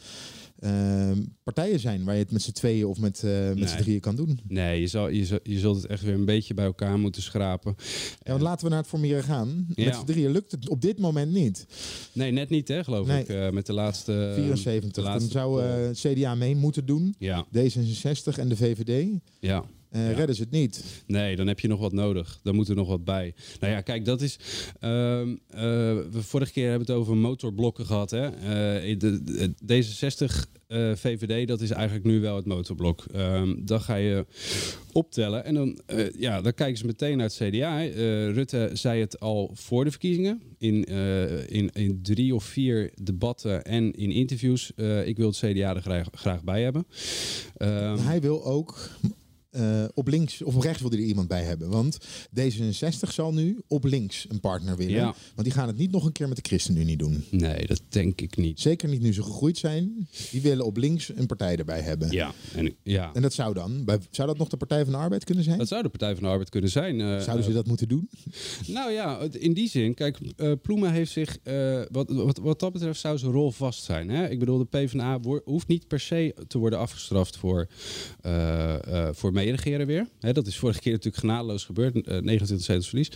eh, 0.62 1.12
partijen 1.44 1.80
zijn 1.80 2.03
waar 2.03 2.13
je 2.15 2.22
het 2.22 2.32
met 2.32 2.41
z'n 2.41 2.51
tweeën 2.51 2.86
of 2.86 3.00
met, 3.00 3.24
eh 3.24 3.32
met 3.32 3.70
z'n 3.70 3.75
Nee. 3.75 3.84
drieën 3.84 4.00
kan 4.00 4.15
doen. 4.15 4.39
Nee, 4.48 4.80
je, 4.80 4.88
zal, 4.88 5.10
je, 5.10 5.25
zal- 5.25 5.39
je 5.44 5.60
zult 5.60 5.75
het 5.82 5.86
echt 5.86 6.03
weer 6.03 6.13
een 6.13 6.25
beetje 6.25 6.53
bij 6.53 6.65
elkaar 6.65 7.00
moeten 7.00 7.22
schrapen. 7.22 7.75
Ja, 8.24 8.32
want 8.32 8.41
laten 8.41 8.63
we 8.63 8.70
naar 8.70 8.80
het 8.80 8.88
formeren 8.89 9.24
gaan. 9.24 9.65
Met 9.75 9.96
z'n 9.96 10.06
drieën 10.06 10.32
lukt 10.32 10.51
het 10.51 10.70
op 10.70 10.82
dit 10.82 11.00
moment 11.00 11.32
niet. 11.32 11.65
Nee, 12.13 12.32
net 12.32 12.50
niet, 12.50 12.68
hè, 12.68 12.84
geloof 12.84 13.08
Nee. 13.08 13.22
ik. 13.22 13.27
eh, 13.30 13.50
met 13.50 13.65
de 13.65 13.74
laatste. 13.74 14.32
74. 14.36 15.03
de 15.03 15.10
Dan 15.10 15.22
zou 15.22 15.63
eh, 15.63 15.89
CDA 15.91 16.36
mee 16.36 16.56
moeten 16.56 16.86
doen. 16.86 17.15
Ja, 17.18 17.46
D66 17.58 18.38
en 18.39 18.50
de 18.50 18.56
VVD. 18.56 19.08
ja. 19.39 19.63
Eh, 19.91 20.10
Ja. 20.10 20.15
Redden 20.17 20.36
ze 20.36 20.41
het 20.41 20.51
niet. 20.51 20.83
Nee, 21.07 21.36
dan 21.36 21.48
heb 21.48 21.60
je 21.60 21.67
nog 21.67 21.79
wat 21.79 21.91
nodig. 21.93 22.39
Dan 22.43 22.55
moet 22.55 22.67
er 22.69 22.75
nog 22.75 22.88
wat 22.88 23.03
bij. 23.03 23.33
Nou 23.60 23.74
ja, 23.74 23.81
kijk, 23.81 24.05
dat 24.05 24.21
is. 24.21 24.39
ehm, 24.79 25.29
eh, 25.50 25.62
we 26.12 26.21
vorige 26.21 26.51
keer 26.51 26.69
hebben 26.69 26.88
we 26.88 26.93
het 26.93 27.01
over 27.01 27.17
motorblokken 27.17 27.86
gehad. 27.86 28.12
Hè? 28.12 28.25
Eh, 28.27 29.00
de, 29.00 29.24
de- 29.24 29.53
D66, 29.65 30.48
eh, 30.67 30.91
VVD, 30.95 31.48
dat 31.48 31.62
is 31.62 31.69
eigenlijk 31.69 32.05
nu 32.05 32.19
wel 32.19 32.36
het 32.36 32.45
motorblok. 32.45 33.03
Ehm, 33.13 33.55
dan 33.65 33.81
ga 33.81 33.95
je 33.95 34.25
optellen 34.91 35.45
en 35.45 35.53
dan, 35.53 35.79
eh, 35.86 36.05
ja, 36.19 36.41
dan 36.41 36.53
kijken 36.53 36.77
ze 36.77 36.86
meteen 36.86 37.17
naar 37.17 37.25
het 37.27 37.36
CDA. 37.36 37.83
Eh, 37.83 37.91
Rutte 38.33 38.69
zei 38.74 39.00
het 39.00 39.19
al 39.19 39.51
voor 39.53 39.83
de 39.83 39.89
verkiezingen. 39.91 40.41
In, 40.57 40.86
eh, 40.86 41.50
in, 41.50 41.69
in 41.74 42.00
drie 42.01 42.36
of 42.36 42.43
vier 42.43 42.91
debatten 43.01 43.63
en 43.65 43.91
in 43.93 44.12
interviews. 44.12 44.71
Eh, 44.75 45.07
ik 45.07 45.17
wil 45.17 45.27
het 45.27 45.38
CDA 45.38 45.75
er 45.75 45.81
graag, 45.81 46.07
graag 46.12 46.43
bij 46.43 46.62
hebben. 46.63 46.86
Ehm, 47.57 47.98
Hij 47.98 48.21
wil 48.21 48.45
ook 48.45 48.89
eh, 49.51 49.84
op 49.93 50.08
links 50.08 50.41
of 50.41 50.55
op 50.55 50.62
rechts 50.62 50.81
wil 50.81 50.91
er 50.91 51.00
iemand 51.00 51.27
bij 51.27 51.43
hebben. 51.43 51.70
Want 51.70 51.98
D66 52.39 53.10
zal 53.13 53.34
nu 53.34 53.60
op 53.67 53.84
links 53.84 54.25
een 54.29 54.39
partner 54.39 54.77
willen. 54.77 54.93
Ja. 54.93 55.03
Want 55.36 55.43
die 55.48 55.51
gaan 55.51 55.67
het 55.67 55.77
niet 55.77 55.91
nog 55.91 56.05
een 56.05 56.12
keer 56.12 56.27
met 56.27 56.38
de 56.38 56.43
ChristenUnie 56.48 56.98
doen. 56.98 57.24
nee, 57.29 57.67
dat 57.67 57.81
denk 57.89 58.22
ik 58.22 58.38
niet. 58.38 58.60
Zeker 58.60 58.89
niet 58.89 59.01
nu 59.01 59.13
ze 59.13 59.24
gegroeid 59.24 59.58
zijn. 59.58 60.08
Die 60.31 60.41
willen 60.41 60.65
op 60.65 60.77
links 60.77 61.12
een 61.15 61.25
partij 61.25 61.55
erbij 61.58 61.81
hebben. 61.81 62.12
Ja, 62.12 62.34
en, 62.55 62.75
ja. 62.84 63.10
En 63.13 63.22
dat 63.22 63.34
zou 63.34 63.53
dan, 63.53 63.86
bij, 63.86 63.98
zou 64.12 64.27
dat 64.27 64.38
nog 64.38 64.48
de 64.50 64.58
Partij 64.58 64.84
van 64.84 64.93
de 64.93 65.00
Arbeid 65.00 65.24
kunnen 65.24 65.43
zijn? 65.43 65.58
Dat 65.58 65.67
zou 65.67 65.81
de 65.81 65.89
Partij 65.89 66.13
van 66.13 66.24
de 66.24 66.29
Arbeid 66.29 66.50
kunnen 66.50 66.70
zijn. 66.70 67.01
eh, 67.01 67.20
Zouden 67.20 67.43
ze 67.43 67.50
eh, 67.50 67.55
dat 67.55 67.67
moeten 67.67 67.88
doen? 67.88 68.10
nou 68.67 68.91
ja, 68.91 69.20
in 69.31 69.53
die 69.53 69.70
zin, 69.70 69.93
kijk, 69.93 70.17
eh 70.36 70.51
Ploemen 70.62 70.91
heeft 70.91 71.12
zich, 71.12 71.38
wat, 71.91 72.10
wat, 72.10 72.38
wat 72.38 72.60
dat 72.60 72.72
betreft, 72.74 73.00
zou 73.00 73.17
zijn 73.17 73.31
rol 73.31 73.51
vast 73.51 73.84
zijn. 73.84 74.10
Hè? 74.10 74.29
Ik 74.29 74.39
bedoel, 74.39 74.58
de 74.58 74.65
PvdA 74.65 75.20
hoeft 75.43 75.67
niet 75.67 75.88
per 75.88 76.00
se 76.00 76.36
te 76.48 76.58
worden 76.58 76.79
afgestraft 76.79 77.38
voor, 77.38 77.67
voor 79.12 79.31
meeregeren 79.41 79.88
weer. 79.88 80.07
Hè, 80.19 80.33
dat 80.33 80.48
is 80.48 80.57
vorige 80.57 80.79
keer 80.79 80.91
natuurlijk 80.91 81.24
genadeloos 81.24 81.65
gebeurd, 81.65 81.95
eh, 81.95 82.17
29 82.21 82.65
zetels 82.65 82.88
verlies. 82.88 83.12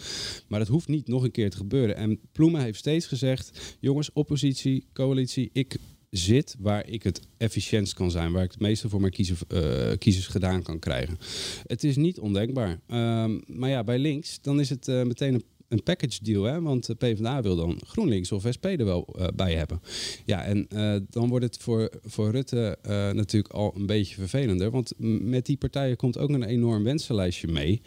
Maar 0.48 0.60
dat 0.60 0.68
hoeft 0.68 0.88
niet 0.88 1.08
nog 1.08 1.24
een 1.24 1.32
keer 1.32 1.50
te 1.50 1.58
gebeuren. 1.58 1.96
En 1.96 2.20
Ploemen 2.32 2.62
heeft 2.62 2.80
steeds 2.80 3.06
gezegd, 3.08 3.78
jongens, 3.80 4.12
oppositie, 4.14 4.88
coalitie, 4.94 5.50
ik 5.54 5.78
zit 6.10 6.56
waar 6.60 6.88
ik 6.88 7.04
het 7.04 7.22
efficiëntst 7.38 7.94
kan 7.94 8.12
zijn, 8.12 8.32
waar 8.32 8.44
ik 8.44 8.52
het 8.52 8.60
meeste 8.60 8.90
voor 8.90 9.00
mijn 9.00 9.12
kiezer, 9.12 9.38
eh, 9.48 9.98
kiezers 9.98 10.28
gedaan 10.28 10.62
kan 10.62 10.80
krijgen. 10.80 11.18
Het 11.64 11.84
is 11.84 11.96
niet 11.96 12.20
ondenkbaar. 12.20 12.80
Ehm, 12.88 13.40
maar 13.46 13.70
ja, 13.70 13.84
bij 13.84 14.00
links, 14.00 14.42
dan 14.42 14.60
is 14.60 14.70
het 14.70 14.88
eh, 14.88 15.04
meteen 15.04 15.34
een, 15.34 15.44
een 15.76 15.84
package 15.84 16.24
deal, 16.24 16.44
hè? 16.44 16.62
want 16.62 16.86
de 16.86 16.96
PvdA 16.96 17.42
wil 17.42 17.56
dan 17.56 17.82
GroenLinks 17.86 18.32
of 18.32 18.46
SP 18.56 18.66
er 18.66 18.86
wel 18.86 19.08
eh, 19.18 19.28
bij 19.36 19.54
hebben. 19.54 19.82
Ja, 20.26 20.44
en 20.44 20.68
eh, 20.68 20.96
dan 21.10 21.30
wordt 21.30 21.46
het 21.46 21.58
voor, 21.58 21.90
voor 22.04 22.32
Rutte 22.32 22.78
eh, 22.82 23.12
natuurlijk 23.12 23.54
al 23.54 23.74
een 23.76 23.86
beetje 23.86 24.16
vervelender, 24.16 24.72
want 24.72 24.94
met 25.22 25.46
die 25.46 25.58
partijen 25.58 25.96
komt 25.96 26.18
ook 26.18 26.30
een 26.30 26.44
enorm 26.44 26.84
wensenlijstje 26.84 27.48
mee, 27.48 27.82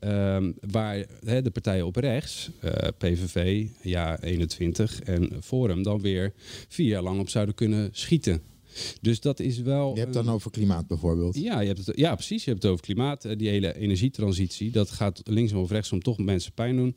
Ehm, 0.00 0.52
waar 0.60 1.06
hè, 1.24 1.42
de 1.42 1.50
partijen 1.50 1.86
op 1.86 1.96
rechts, 1.96 2.50
PVV, 2.98 3.66
ja 3.82 4.20
21 4.20 5.00
en 5.00 5.30
Forum, 5.42 5.82
dan 5.82 6.00
weer 6.00 6.32
vier 6.68 6.86
jaar 6.86 7.02
lang 7.02 7.20
op 7.20 7.28
zouden 7.28 7.54
kunnen 7.54 7.88
schieten. 7.92 8.42
Dus 9.00 9.20
dat 9.20 9.40
is 9.40 9.58
wel. 9.58 9.94
Je 9.94 10.00
hebt 10.00 10.12
dan 10.14 10.26
een- 10.26 10.32
over 10.32 10.50
klimaat 10.50 10.86
bijvoorbeeld. 10.86 11.36
ja, 11.36 11.60
je 11.60 11.66
hebt 11.66 11.86
het, 11.86 11.96
ja, 11.96 12.14
precies. 12.14 12.44
Je 12.44 12.50
hebt 12.50 12.62
het 12.62 12.72
over 12.72 12.84
klimaat. 12.84 13.24
eh, 13.24 13.36
Die 13.36 13.48
hele 13.48 13.74
energietransitie. 13.78 14.70
Dat 14.70 14.90
gaat 14.90 15.20
linksom 15.24 15.58
of 15.60 15.70
rechtsom 15.70 16.00
toch 16.02 16.18
mensen 16.18 16.52
pijn 16.52 16.76
doen. 16.76 16.94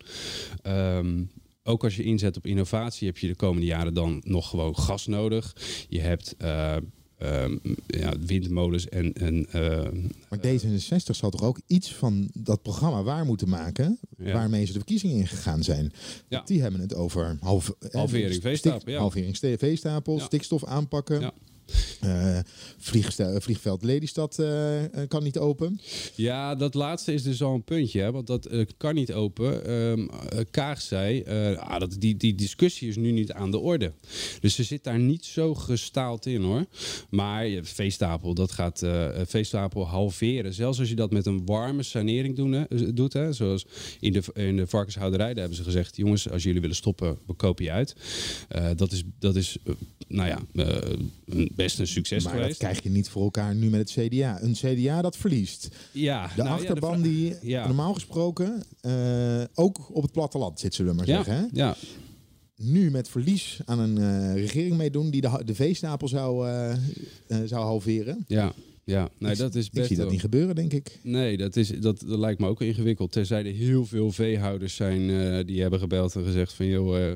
Ehm, 0.62 1.24
ook 1.63 1.84
als 1.84 1.96
je 1.96 2.04
inzet 2.04 2.38
op 2.38 2.46
innovatie, 2.46 3.08
heb 3.08 3.18
je 3.18 3.28
de 3.28 3.36
komende 3.36 3.65
jaren 3.65 3.94
dan 3.94 4.22
nog 4.26 4.50
gewoon 4.50 4.76
gas 4.78 5.08
nodig. 5.08 5.56
Je 5.89 6.00
hebt 6.00 6.36
eh, 6.38 6.76
ehm, 7.18 7.58
ja, 7.88 8.13
windmolens 8.26 8.89
en. 8.89 9.13
en 9.13 9.46
eh, 9.52 9.92
Maar 10.30 10.39
D66 10.39 11.15
zal 11.15 11.30
toch 11.30 11.44
ook 11.44 11.60
iets 11.68 11.94
van 11.94 12.30
dat 12.34 12.62
programma 12.62 13.04
waar 13.04 13.26
moeten 13.26 13.50
maken... 13.50 14.00
Ja. 14.18 14.34
waarmee 14.34 14.65
ze 14.65 14.72
de 14.72 14.78
verkiezingen 14.78 15.15
ingegaan 15.15 15.63
zijn. 15.63 15.92
Ja. 16.30 16.42
Die 16.46 16.62
hebben 16.62 16.80
het 16.82 16.96
over 16.96 17.38
half, 17.39 17.74
eh, 17.80 17.92
Halvering 17.92 18.30
stik- 18.32 18.42
veestapel, 18.42 18.92
ja. 18.92 19.00
halvering 19.00 19.38
veestapel, 19.60 20.18
Ja. 20.18 20.24
stikstof 20.24 20.65
aanpakken. 20.65 21.32
Eh, 22.00 22.40
vliegste- 22.78 23.38
vliegveld 23.42 23.84
Lelystad 23.84 24.40
eh, 24.40 24.84
eh, 24.84 25.08
kan 25.08 25.24
niet 25.24 25.38
open. 25.38 25.80
Ja, 26.16 26.56
dat 26.56 26.74
laatste 26.74 27.14
is 27.14 27.24
dus 27.24 27.42
al 27.42 27.54
een 27.54 27.64
puntje, 27.64 28.02
hè, 28.02 28.12
want 28.12 28.28
dat 28.28 28.46
eh, 28.46 28.66
kan 28.78 28.96
niet 28.96 29.14
open. 29.14 29.66
Ehm 29.66 30.08
eh, 30.30 30.40
Kaag 30.52 30.82
zei, 30.82 31.22
eh, 31.22 31.58
ah, 31.58 31.80
dat, 31.80 31.96
die, 32.00 32.18
die 32.18 32.36
discussie 32.36 32.90
is 32.90 32.96
nu 32.96 33.12
niet 33.12 33.32
aan 33.32 33.52
de 33.52 33.58
orde. 33.58 33.92
Dus 34.40 34.56
ze 34.56 34.64
zit 34.64 34.84
daar 34.84 35.00
niet 35.00 35.26
zo 35.26 35.56
gestaald 35.56 36.26
in 36.26 36.42
hoor. 36.42 36.66
Maar 37.10 37.48
veestapel, 37.62 38.34
dat 38.34 38.52
gaat 38.52 38.82
eh, 38.82 39.08
veestapel 39.26 39.88
halveren. 39.88 40.54
Zelfs 40.54 40.80
als 40.80 40.90
je 40.90 40.96
dat 40.96 41.12
met 41.12 41.26
een 41.26 41.46
warme 41.46 41.84
sanering 41.84 42.36
doen, 42.36 42.52
hè, 42.52 42.64
eh, 42.64 42.80
doet, 42.94 43.14
hè, 43.14 43.34
zoals 43.34 43.66
in 44.00 44.14
de, 44.14 44.22
in 44.34 44.56
de 44.56 44.68
varkenshouderij, 44.68 45.28
daar 45.28 45.38
hebben 45.40 45.58
ze 45.58 45.64
gezegd, 45.64 45.96
jongens, 45.98 46.30
als 46.30 46.44
jullie 46.44 46.62
willen 46.62 46.76
stoppen, 46.76 47.18
we 47.28 47.34
kopen 47.34 47.64
je 47.66 47.72
uit. 47.72 47.96
Eh, 48.48 48.70
dat 48.76 48.92
is, 48.92 49.04
dat 49.20 49.36
is 49.36 49.58
eh, 49.64 49.74
nou 50.08 50.28
ja, 50.30 50.40
eh, 50.66 51.48
best 51.63 51.80
een 51.80 51.88
succes 51.88 52.24
maar 52.24 52.32
dat 52.34 52.41
geweest. 52.41 52.60
krijg 52.60 52.84
je 52.84 52.89
niet 52.89 53.10
voor 53.10 53.24
elkaar 53.24 53.56
nu 53.56 53.69
met 53.69 53.80
het 53.80 54.08
CDA. 54.08 54.41
Een 54.41 54.54
CDA 54.54 55.02
dat 55.02 55.17
verliest. 55.17 55.67
ja, 55.91 56.28
De 56.28 56.34
nou 56.36 56.48
ja, 56.48 56.54
achterban 56.54 56.93
vra- 56.93 57.02
die 57.04 57.36
ja. 57.41 57.65
normaal 57.67 57.93
gesproken 57.93 58.63
ook 59.54 59.67
ook 59.69 59.95
op 59.95 60.02
het 60.04 60.12
platteland 60.12 60.60
zit, 60.60 60.74
zullen 60.76 60.91
we 60.91 60.98
maar 60.98 61.08
ja, 61.08 61.24
zeggen. 61.24 61.43
Hè? 61.43 61.45
ja, 61.52 61.76
Nu 62.56 62.91
met 62.91 63.10
verlies 63.10 63.60
aan 63.65 63.80
een 63.80 63.98
eh, 63.98 64.34
regering 64.34 64.78
meedoen 64.78 65.10
die 65.10 65.22
de, 65.22 65.41
de 65.45 65.56
veestapel 65.56 66.08
zou, 66.08 66.48
eh, 66.48 66.72
eh, 66.72 66.78
zou 67.45 67.63
halveren. 67.65 68.24
Ja, 68.28 68.54
ja. 68.89 69.10
Nee, 69.17 69.36
dat 69.36 69.56
is 69.56 69.65
Ik 69.65 69.71
best 69.71 69.88
zie 69.88 69.95
dat 69.95 70.06
wel- 70.06 70.13
niet 70.13 70.21
gebeuren, 70.23 70.56
denk 70.56 70.73
ik. 70.73 70.99
Nee, 71.04 71.38
dat, 71.38 71.56
is, 71.56 71.67
dat, 71.67 72.04
dat 72.08 72.19
lijkt 72.19 72.39
me 72.39 72.47
ook 72.47 72.62
ingewikkeld. 72.62 73.12
Terzij 73.12 73.45
er 73.45 73.54
heel 73.54 73.86
veel 73.86 74.12
veehouders 74.12 74.75
zijn 74.75 75.10
eh, 75.10 75.45
die 75.45 75.62
hebben 75.62 75.80
gebeld 75.80 76.15
en 76.15 76.23
gezegd 76.23 76.54
van... 76.54 76.65
joh, 76.65 76.97
eh, 77.08 77.13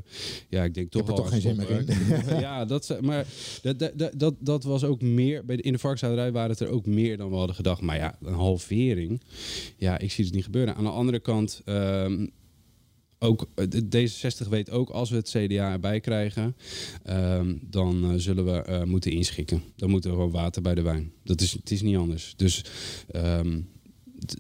ja, 0.50 0.64
ik 0.64 0.74
denk 0.74 0.90
toch 0.92 1.02
heb 1.02 1.10
er 1.12 1.18
al 1.18 1.22
toch 1.24 1.32
geen 1.32 1.42
zin 1.42 1.56
meer 1.56 1.66
stoppen. 1.66 2.40
ja, 2.48 2.66
dat, 2.66 2.86
ze- 2.86 2.98
maar 3.02 3.26
dat, 3.62 3.80
dat, 3.80 3.92
dat- 4.00 4.14
dat, 4.20 4.36
dat 4.40 4.64
was 4.64 4.84
ook 4.84 5.02
meer... 5.02 5.46
Bij 5.46 5.56
de, 5.56 5.62
in 5.62 5.72
de 5.74 5.80
varkenshouderij 5.80 6.32
waren 6.32 6.50
het 6.50 6.60
er 6.60 6.68
ook 6.70 6.86
meer 6.86 7.18
dan 7.18 7.30
we 7.30 7.36
hadden 7.36 7.56
gedacht. 7.56 7.82
Maar 7.82 7.98
ja, 7.98 8.18
een 8.24 8.34
halvering, 8.34 9.22
ja, 9.78 9.98
ik 10.00 10.12
zie 10.12 10.26
het 10.26 10.34
niet 10.34 10.44
gebeuren. 10.44 10.76
Aan 10.76 10.84
de 10.84 10.90
andere 10.90 11.20
kant... 11.20 11.62
ehm, 11.66 12.28
ook, 13.24 13.48
eh, 13.56 13.66
de- 13.70 13.88
D66 13.90 14.48
weet 14.50 14.70
ook, 14.70 14.90
als 14.90 15.10
we 15.10 15.16
het 15.16 15.30
CDA 15.30 15.72
erbij 15.72 16.00
krijgen, 16.00 16.56
ehm, 17.04 17.56
dan 17.62 18.04
eh, 18.04 18.14
zullen 18.18 18.46
we 18.46 18.62
eh, 18.62 18.84
moeten 18.84 19.12
inschikken. 19.12 19.64
Dan 19.76 19.90
moet 19.90 20.06
er 20.06 20.12
gewoon 20.12 20.32
water 20.32 20.62
bij 20.62 20.76
de 20.76 20.82
wijn. 20.82 21.12
Dat 21.24 21.42
is, 21.42 21.52
het 21.52 21.72
is 21.72 21.82
niet 21.82 21.98
anders. 21.98 22.34
Dus 22.36 22.66
ehm, 23.12 23.60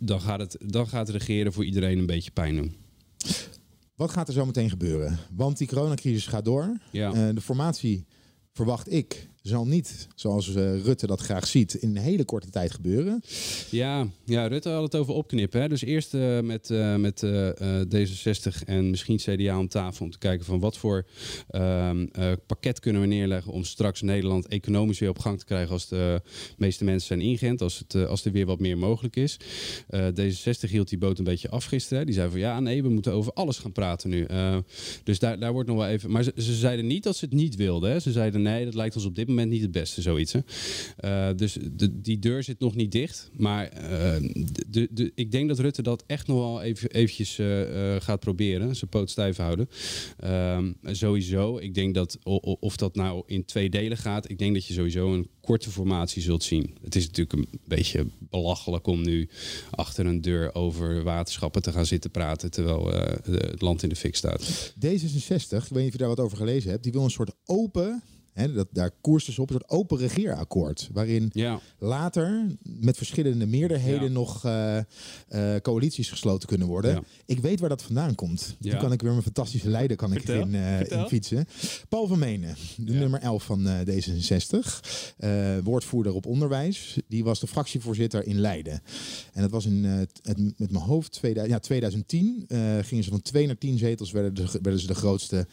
dan, 0.01 0.21
gaat 0.21 0.39
het, 0.39 0.57
dan 0.65 0.87
gaat 0.87 1.07
het 1.07 1.15
regeren 1.15 1.53
voor 1.53 1.65
iedereen 1.65 1.97
een 1.97 2.05
beetje 2.05 2.31
pijn 2.31 2.55
doen. 2.55 2.75
Wat 3.95 4.11
gaat 4.11 4.27
er 4.27 4.33
zo 4.33 4.45
meteen 4.45 4.69
gebeuren? 4.69 5.19
Want 5.35 5.57
die 5.57 5.67
coronacrisis 5.67 6.27
gaat 6.27 6.45
door. 6.45 6.77
Ja. 6.91 7.31
De 7.33 7.41
formatie, 7.41 8.05
verwacht 8.51 8.91
ik, 8.91 9.29
zal 9.43 9.67
niet, 9.67 10.07
zoals 10.15 10.55
eh, 10.55 10.81
Rutte 10.81 11.07
dat 11.07 11.21
graag 11.21 11.47
ziet, 11.47 11.73
in 11.73 11.89
een 11.89 12.03
hele 12.03 12.25
korte 12.25 12.49
tijd 12.49 12.71
gebeuren. 12.71 13.21
Ja, 13.69 14.07
ja 14.25 14.47
Rutte 14.47 14.69
had 14.69 14.83
het 14.83 14.95
over 14.95 15.13
opknippen. 15.13 15.61
Hè? 15.61 15.67
Dus 15.67 15.81
eerst 15.81 16.13
eh, 16.13 16.39
met, 16.39 16.69
eh, 16.69 16.95
met 16.95 17.23
eh, 17.23 17.79
eh, 17.79 17.87
D66 17.87 18.63
en 18.65 18.89
misschien 18.89 19.17
CDA 19.17 19.59
om 19.59 19.67
tafel 19.67 20.05
om 20.05 20.11
te 20.11 20.17
kijken 20.17 20.45
van 20.45 20.59
wat 20.59 20.77
voor 20.77 21.05
ehm, 21.49 22.05
eh, 22.11 22.31
pakket 22.45 22.79
kunnen 22.79 23.01
we 23.01 23.07
neerleggen 23.07 23.51
om 23.51 23.63
straks 23.63 24.01
Nederland 24.01 24.47
economisch 24.47 24.99
weer 24.99 25.09
op 25.09 25.19
gang 25.19 25.39
te 25.39 25.45
krijgen 25.45 25.71
als 25.71 25.87
de 25.87 26.21
meeste 26.57 26.83
mensen 26.83 27.07
zijn 27.07 27.21
ingeënt, 27.21 27.61
als, 27.61 27.79
het, 27.79 28.07
als 28.07 28.25
er 28.25 28.31
weer 28.31 28.45
wat 28.45 28.59
meer 28.59 28.77
mogelijk 28.77 29.15
is. 29.15 29.37
Eh, 29.87 30.07
D66 30.07 30.69
hield 30.69 30.89
die 30.89 30.97
boot 30.97 31.17
een 31.17 31.23
beetje 31.23 31.49
af 31.49 31.65
gisteren. 31.65 32.05
Die 32.05 32.15
zei 32.15 32.29
van 32.29 32.39
ja, 32.39 32.59
nee, 32.59 32.83
we 32.83 32.89
moeten 32.89 33.13
over 33.13 33.33
alles 33.33 33.57
gaan 33.57 33.71
praten 33.71 34.09
nu. 34.09 34.27
Dus 35.03 35.19
daar, 35.19 35.39
daar 35.39 35.53
wordt 35.53 35.69
nog 35.69 35.77
wel 35.77 35.87
even. 35.87 36.11
Maar 36.11 36.23
ze, 36.23 36.33
ze 36.35 36.53
zeiden 36.53 36.87
niet 36.87 37.03
dat 37.03 37.15
ze 37.15 37.25
het 37.25 37.33
niet 37.33 37.55
wilden. 37.55 37.91
Hè. 37.91 37.99
Ze 37.99 38.11
zeiden 38.11 38.41
nee, 38.41 38.65
dat 38.65 38.73
lijkt 38.73 38.95
ons 38.95 39.05
op 39.05 39.15
dit 39.15 39.17
moment 39.17 39.31
niet 39.35 39.61
het 39.61 39.71
beste, 39.71 40.01
zoiets. 40.01 40.33
Hè. 40.33 40.39
Eh, 40.97 41.37
dus 41.37 41.57
de, 41.71 42.01
die 42.01 42.19
deur 42.19 42.43
zit 42.43 42.59
nog 42.59 42.75
niet 42.75 42.91
dicht. 42.91 43.29
Maar 43.33 43.67
eh, 43.67 44.29
de, 44.69 44.87
de, 44.91 45.11
ik 45.15 45.31
denk 45.31 45.47
dat 45.47 45.59
Rutte 45.59 45.81
dat 45.81 46.03
echt 46.07 46.27
nog 46.27 46.37
wel 46.37 46.61
even, 46.61 46.89
eventjes 46.89 47.39
eh, 47.39 47.95
gaat 47.99 48.19
proberen. 48.19 48.75
Zijn 48.75 48.89
poot 48.89 49.09
stijf 49.09 49.37
houden. 49.37 49.69
Ehm, 50.19 50.71
sowieso. 50.83 51.57
Ik 51.57 51.73
denk 51.73 51.93
dat 51.93 52.17
of 52.59 52.77
dat 52.77 52.95
nou 52.95 53.23
in 53.25 53.45
twee 53.45 53.69
delen 53.69 53.97
gaat. 53.97 54.29
Ik 54.29 54.37
denk 54.37 54.53
dat 54.53 54.65
je 54.65 54.73
sowieso 54.73 55.13
een 55.13 55.27
korte 55.41 55.69
formatie 55.69 56.21
zult 56.21 56.43
zien. 56.43 56.75
Het 56.83 56.95
is 56.95 57.05
natuurlijk 57.05 57.33
een 57.33 57.59
beetje 57.67 58.05
belachelijk 58.19 58.87
om 58.87 59.01
nu 59.01 59.29
achter 59.71 60.05
een 60.05 60.21
deur 60.21 60.55
over 60.55 61.03
waterschappen 61.03 61.61
te 61.61 61.71
gaan 61.71 61.85
zitten 61.85 62.11
praten 62.11 62.51
terwijl 62.51 62.91
het 63.23 63.61
land 63.61 63.83
in 63.83 63.89
de 63.89 63.95
fik 63.95 64.15
staat. 64.15 64.73
D66, 64.75 64.77
ik 64.77 65.49
weet 65.49 65.71
niet 65.71 65.85
of 65.85 65.91
je 65.91 65.97
daar 65.97 66.07
wat 66.07 66.19
over 66.19 66.37
gelezen 66.37 66.69
hebt, 66.69 66.83
die 66.83 66.91
wil 66.91 67.03
een 67.03 67.09
soort 67.09 67.31
open, 67.45 68.03
hè, 68.33 68.53
dat, 68.53 68.67
daar 68.71 68.91
koerst 69.01 69.25
dus 69.25 69.39
op, 69.39 69.49
een 69.49 69.55
soort 69.55 69.69
open 69.69 69.97
regeerakkoord. 69.97 70.89
Waarin 70.93 71.29
Ja. 71.33 71.59
later 71.79 72.47
met 72.63 72.97
verschillende 72.97 73.45
meerderheden 73.45 74.03
Ja. 74.03 74.09
nog 74.09 74.45
eh, 74.45 74.77
eh, 74.77 75.61
coalities 75.61 76.09
gesloten 76.09 76.47
kunnen 76.47 76.67
worden. 76.67 76.91
Ja. 76.91 77.03
Ik 77.25 77.39
weet 77.39 77.59
waar 77.59 77.69
dat 77.69 77.81
vandaan 77.83 78.15
komt. 78.15 78.55
Toen 78.61 78.77
kan 78.77 78.91
ik 78.91 79.01
weer 79.01 79.11
mijn 79.11 79.23
fantastische 79.23 79.69
leider 79.69 79.97
kan 79.97 80.11
ik 80.13 80.17
Vertel, 80.21 80.47
eh, 80.47 80.77
vertel. 80.77 80.99
in 81.01 81.07
fietsen. 81.07 81.45
Paul 81.89 82.07
van 82.07 82.19
Menen, 82.19 82.55
de 82.77 82.93
nummer 82.93 83.19
11 83.19 83.43
van 83.43 83.67
eh, 83.67 83.79
D66. 83.85 84.81
eh, 85.17 85.57
woordvoerder 85.63 86.13
op 86.13 86.25
onderwijs. 86.25 86.97
Die 87.07 87.23
was 87.23 87.39
de 87.39 87.47
fractievoorzitter 87.47 88.25
in 88.27 88.39
Leiden. 88.39 88.81
En 89.33 89.41
dat 89.41 89.51
was 89.51 89.65
in, 89.65 89.83
het, 89.83 90.21
met 90.57 90.71
mijn 90.71 90.83
hoofd, 90.83 91.11
2000, 91.11 91.55
ja, 91.55 91.59
2010 91.59 92.45
eh, 92.47 92.59
gingen 92.81 93.03
ze 93.03 93.09
van 93.09 93.21
2 93.21 93.45
naar 93.47 93.57
10 93.57 93.77
zetels, 93.77 94.11
werden, 94.11 94.33
de, 94.33 94.59
werden 94.61 94.79
ze 94.81 94.87
de 94.87 94.95
grootste 94.95 95.47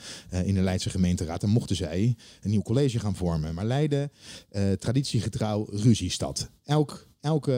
in 0.45 0.55
de 0.55 0.61
Leidse 0.61 0.91
gemeenteraad. 0.91 1.43
En 1.43 1.49
mochten 1.49 1.77
zij 1.77 2.17
een 2.43 2.51
nieuw 2.51 2.63
college 2.75 2.99
gaan 2.99 3.17
vormen. 3.17 3.55
Maar 3.55 3.65
Leiden, 3.65 4.11
eh, 4.51 4.73
traditiegetrouw, 4.73 5.67
ruziestad. 5.71 6.51
Elk 6.65 7.09
Elke 7.21 7.53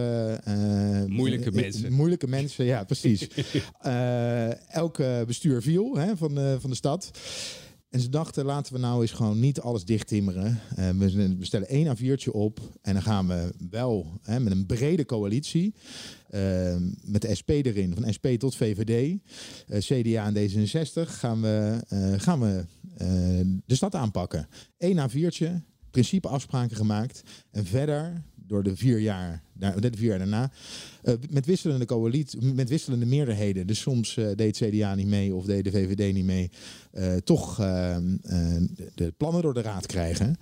eh, 0.45 1.05
Moeilijke 1.07 1.49
eh, 1.49 1.55
mensen. 1.55 1.93
moeilijke 1.93 2.27
mensen, 2.29 2.65
ja, 2.65 2.85
precies. 2.85 3.29
Eh, 3.81 4.75
elke 4.75 5.25
bestuur 5.27 5.63
viel 5.63 5.97
hè, 5.97 6.17
van, 6.17 6.35
de, 6.35 6.57
van 6.61 6.71
de 6.71 6.77
stad. 6.77 7.11
En 7.93 8.01
ze 8.01 8.09
dachten, 8.09 8.45
laten 8.45 8.73
we 8.73 8.79
nou 8.79 9.01
eens 9.01 9.13
gewoon 9.13 9.41
niet 9.41 9.61
alles 9.61 9.85
dicht 9.85 10.07
timmeren. 10.07 10.61
Eh, 10.77 10.91
we, 10.91 11.37
we 11.37 11.45
stellen 11.45 11.69
één 11.69 11.97
A4'tje 11.97 12.31
op 12.31 12.61
en 12.83 12.93
dan 12.93 13.03
gaan 13.03 13.27
we 13.27 13.55
wel 13.71 14.21
hè, 14.23 14.41
met 14.41 14.53
een 14.53 14.67
brede 14.67 15.05
coalitie. 15.05 15.75
eh, 16.29 16.77
met 17.03 17.23
de 17.23 17.35
SP 17.41 17.51
erin, 17.51 17.95
van 17.95 18.13
SP 18.17 18.27
tot 18.27 18.55
VVD, 18.55 19.19
eh, 19.67 19.79
CDA 19.79 20.27
en 20.27 20.35
D66, 20.35 21.09
gaan 21.09 21.41
we, 21.41 21.81
gaan 22.17 22.41
we 22.41 22.65
de 23.67 23.75
stad 23.75 23.95
aanpakken. 23.95 24.49
Eén 24.79 25.11
A4'tje, 25.11 25.51
principeafspraken 25.91 26.77
gemaakt. 26.77 27.23
En 27.51 27.67
verder, 27.67 28.23
door 28.53 28.63
de 28.63 28.77
vier 28.77 28.99
jaar, 28.99 29.43
de 29.53 29.91
vier 29.97 30.09
jaar 30.09 30.19
daarna, 30.19 30.51
eh, 31.03 31.15
met 31.31 31.47
wisselende 31.47 31.85
coalitie, 31.85 32.43
met 32.43 32.69
wisselende 32.69 33.07
meerderheden. 33.07 33.67
Dus 33.67 33.81
soms 33.81 34.17
eh, 34.17 34.27
deed 34.37 34.57
CDA 34.57 34.95
niet 34.95 35.07
mee 35.07 35.35
of 35.35 35.45
deed 35.45 35.65
de 35.65 35.71
VVD 35.71 36.15
niet 36.15 36.25
mee. 36.25 36.51
eh, 36.93 37.17
toch 37.17 37.61
eh, 37.61 37.97
eh, 37.97 38.03
de, 38.23 38.91
de 38.95 39.13
plannen 39.17 39.43
door 39.43 39.55
de 39.55 39.63
raad 39.63 39.87
krijgen. 39.87 40.37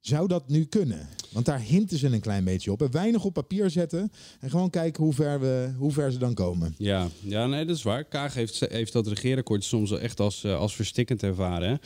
Zou 0.00 0.28
dat 0.28 0.48
nu 0.48 0.64
kunnen? 0.64 1.08
Want 1.32 1.46
daar 1.46 1.60
hinten 1.60 1.98
ze 1.98 2.06
een 2.06 2.20
klein 2.20 2.44
beetje 2.44 2.72
op. 2.72 2.82
En 2.82 2.90
weinig 2.90 3.24
op 3.24 3.32
papier 3.32 3.70
zetten. 3.70 4.12
En 4.40 4.50
gewoon 4.50 4.70
kijken 4.70 5.04
hoe 5.04 5.12
ver, 5.12 5.40
we, 5.40 5.70
hoe 5.78 5.92
ver 5.92 6.12
ze 6.12 6.18
dan 6.18 6.34
komen. 6.34 6.74
Ja, 6.78 7.08
ja 7.20 7.46
nee, 7.46 7.64
dat 7.64 7.76
is 7.76 7.82
waar. 7.82 8.04
Kaag 8.04 8.34
heeft, 8.34 8.60
heeft 8.68 8.92
dat 8.92 9.06
regeerakkoord 9.06 9.64
soms 9.64 9.90
wel 9.90 10.00
echt 10.00 10.20
als, 10.20 10.44
eh, 10.44 10.56
als 10.58 10.74
verstikkend 10.76 11.22
ervaren. 11.22 11.80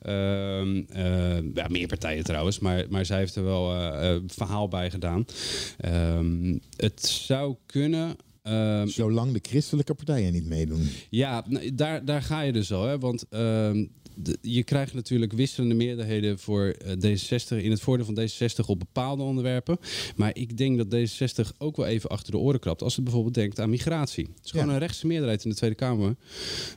Eh, 0.00 0.12
ja, 1.54 1.68
meer 1.68 1.86
partijen 1.86 2.24
trouwens, 2.24 2.58
maar, 2.58 2.84
maar 2.88 3.04
zij 3.06 3.18
heeft 3.18 3.34
er 3.36 3.44
wel 3.44 3.74
eh, 3.74 4.16
verhaal 4.26 4.68
bij 4.68 4.90
gedaan. 4.90 5.24
Ehm, 5.78 6.58
het 6.76 7.00
zou 7.06 7.56
kunnen. 7.66 8.16
ehm, 8.42 8.86
Zolang 8.86 9.32
de 9.32 9.40
christelijke 9.48 9.94
partijen 9.94 10.32
niet 10.32 10.46
meedoen. 10.46 10.88
ja, 11.10 11.44
daar, 11.74 12.04
daar 12.04 12.22
ga 12.22 12.40
je 12.40 12.52
dus 12.52 12.72
al. 12.72 12.84
Hè? 12.84 12.98
Want 12.98 13.24
je 14.40 14.62
krijgt 14.64 14.94
natuurlijk 14.94 15.32
wisselende 15.32 15.74
meerderheden 15.74 16.38
voor 16.38 16.64
eh, 16.66 16.92
D66 16.92 17.56
in 17.64 17.70
het 17.70 17.80
voordeel 17.80 18.06
van 18.06 18.18
D66 18.20 18.66
op 18.66 18.78
bepaalde 18.78 19.22
onderwerpen. 19.22 19.78
Maar 20.16 20.30
ik 20.36 20.56
denk 20.56 20.76
dat 20.78 20.86
D66 20.94 21.56
ook 21.58 21.76
wel 21.76 21.86
even 21.86 22.10
achter 22.10 22.32
de 22.32 22.38
oren 22.38 22.60
krabt. 22.60 22.82
Als 22.82 22.94
het 22.94 23.04
bijvoorbeeld 23.04 23.34
denkt 23.34 23.60
aan 23.60 23.70
migratie. 23.70 24.24
Het 24.36 24.44
is 24.44 24.50
gewoon 24.50 24.66
Ja. 24.66 24.72
een 24.72 24.78
rechtse 24.78 25.06
meerderheid 25.06 25.44
in 25.44 25.50
de 25.50 25.56
Tweede 25.56 25.76
Kamer 25.76 26.16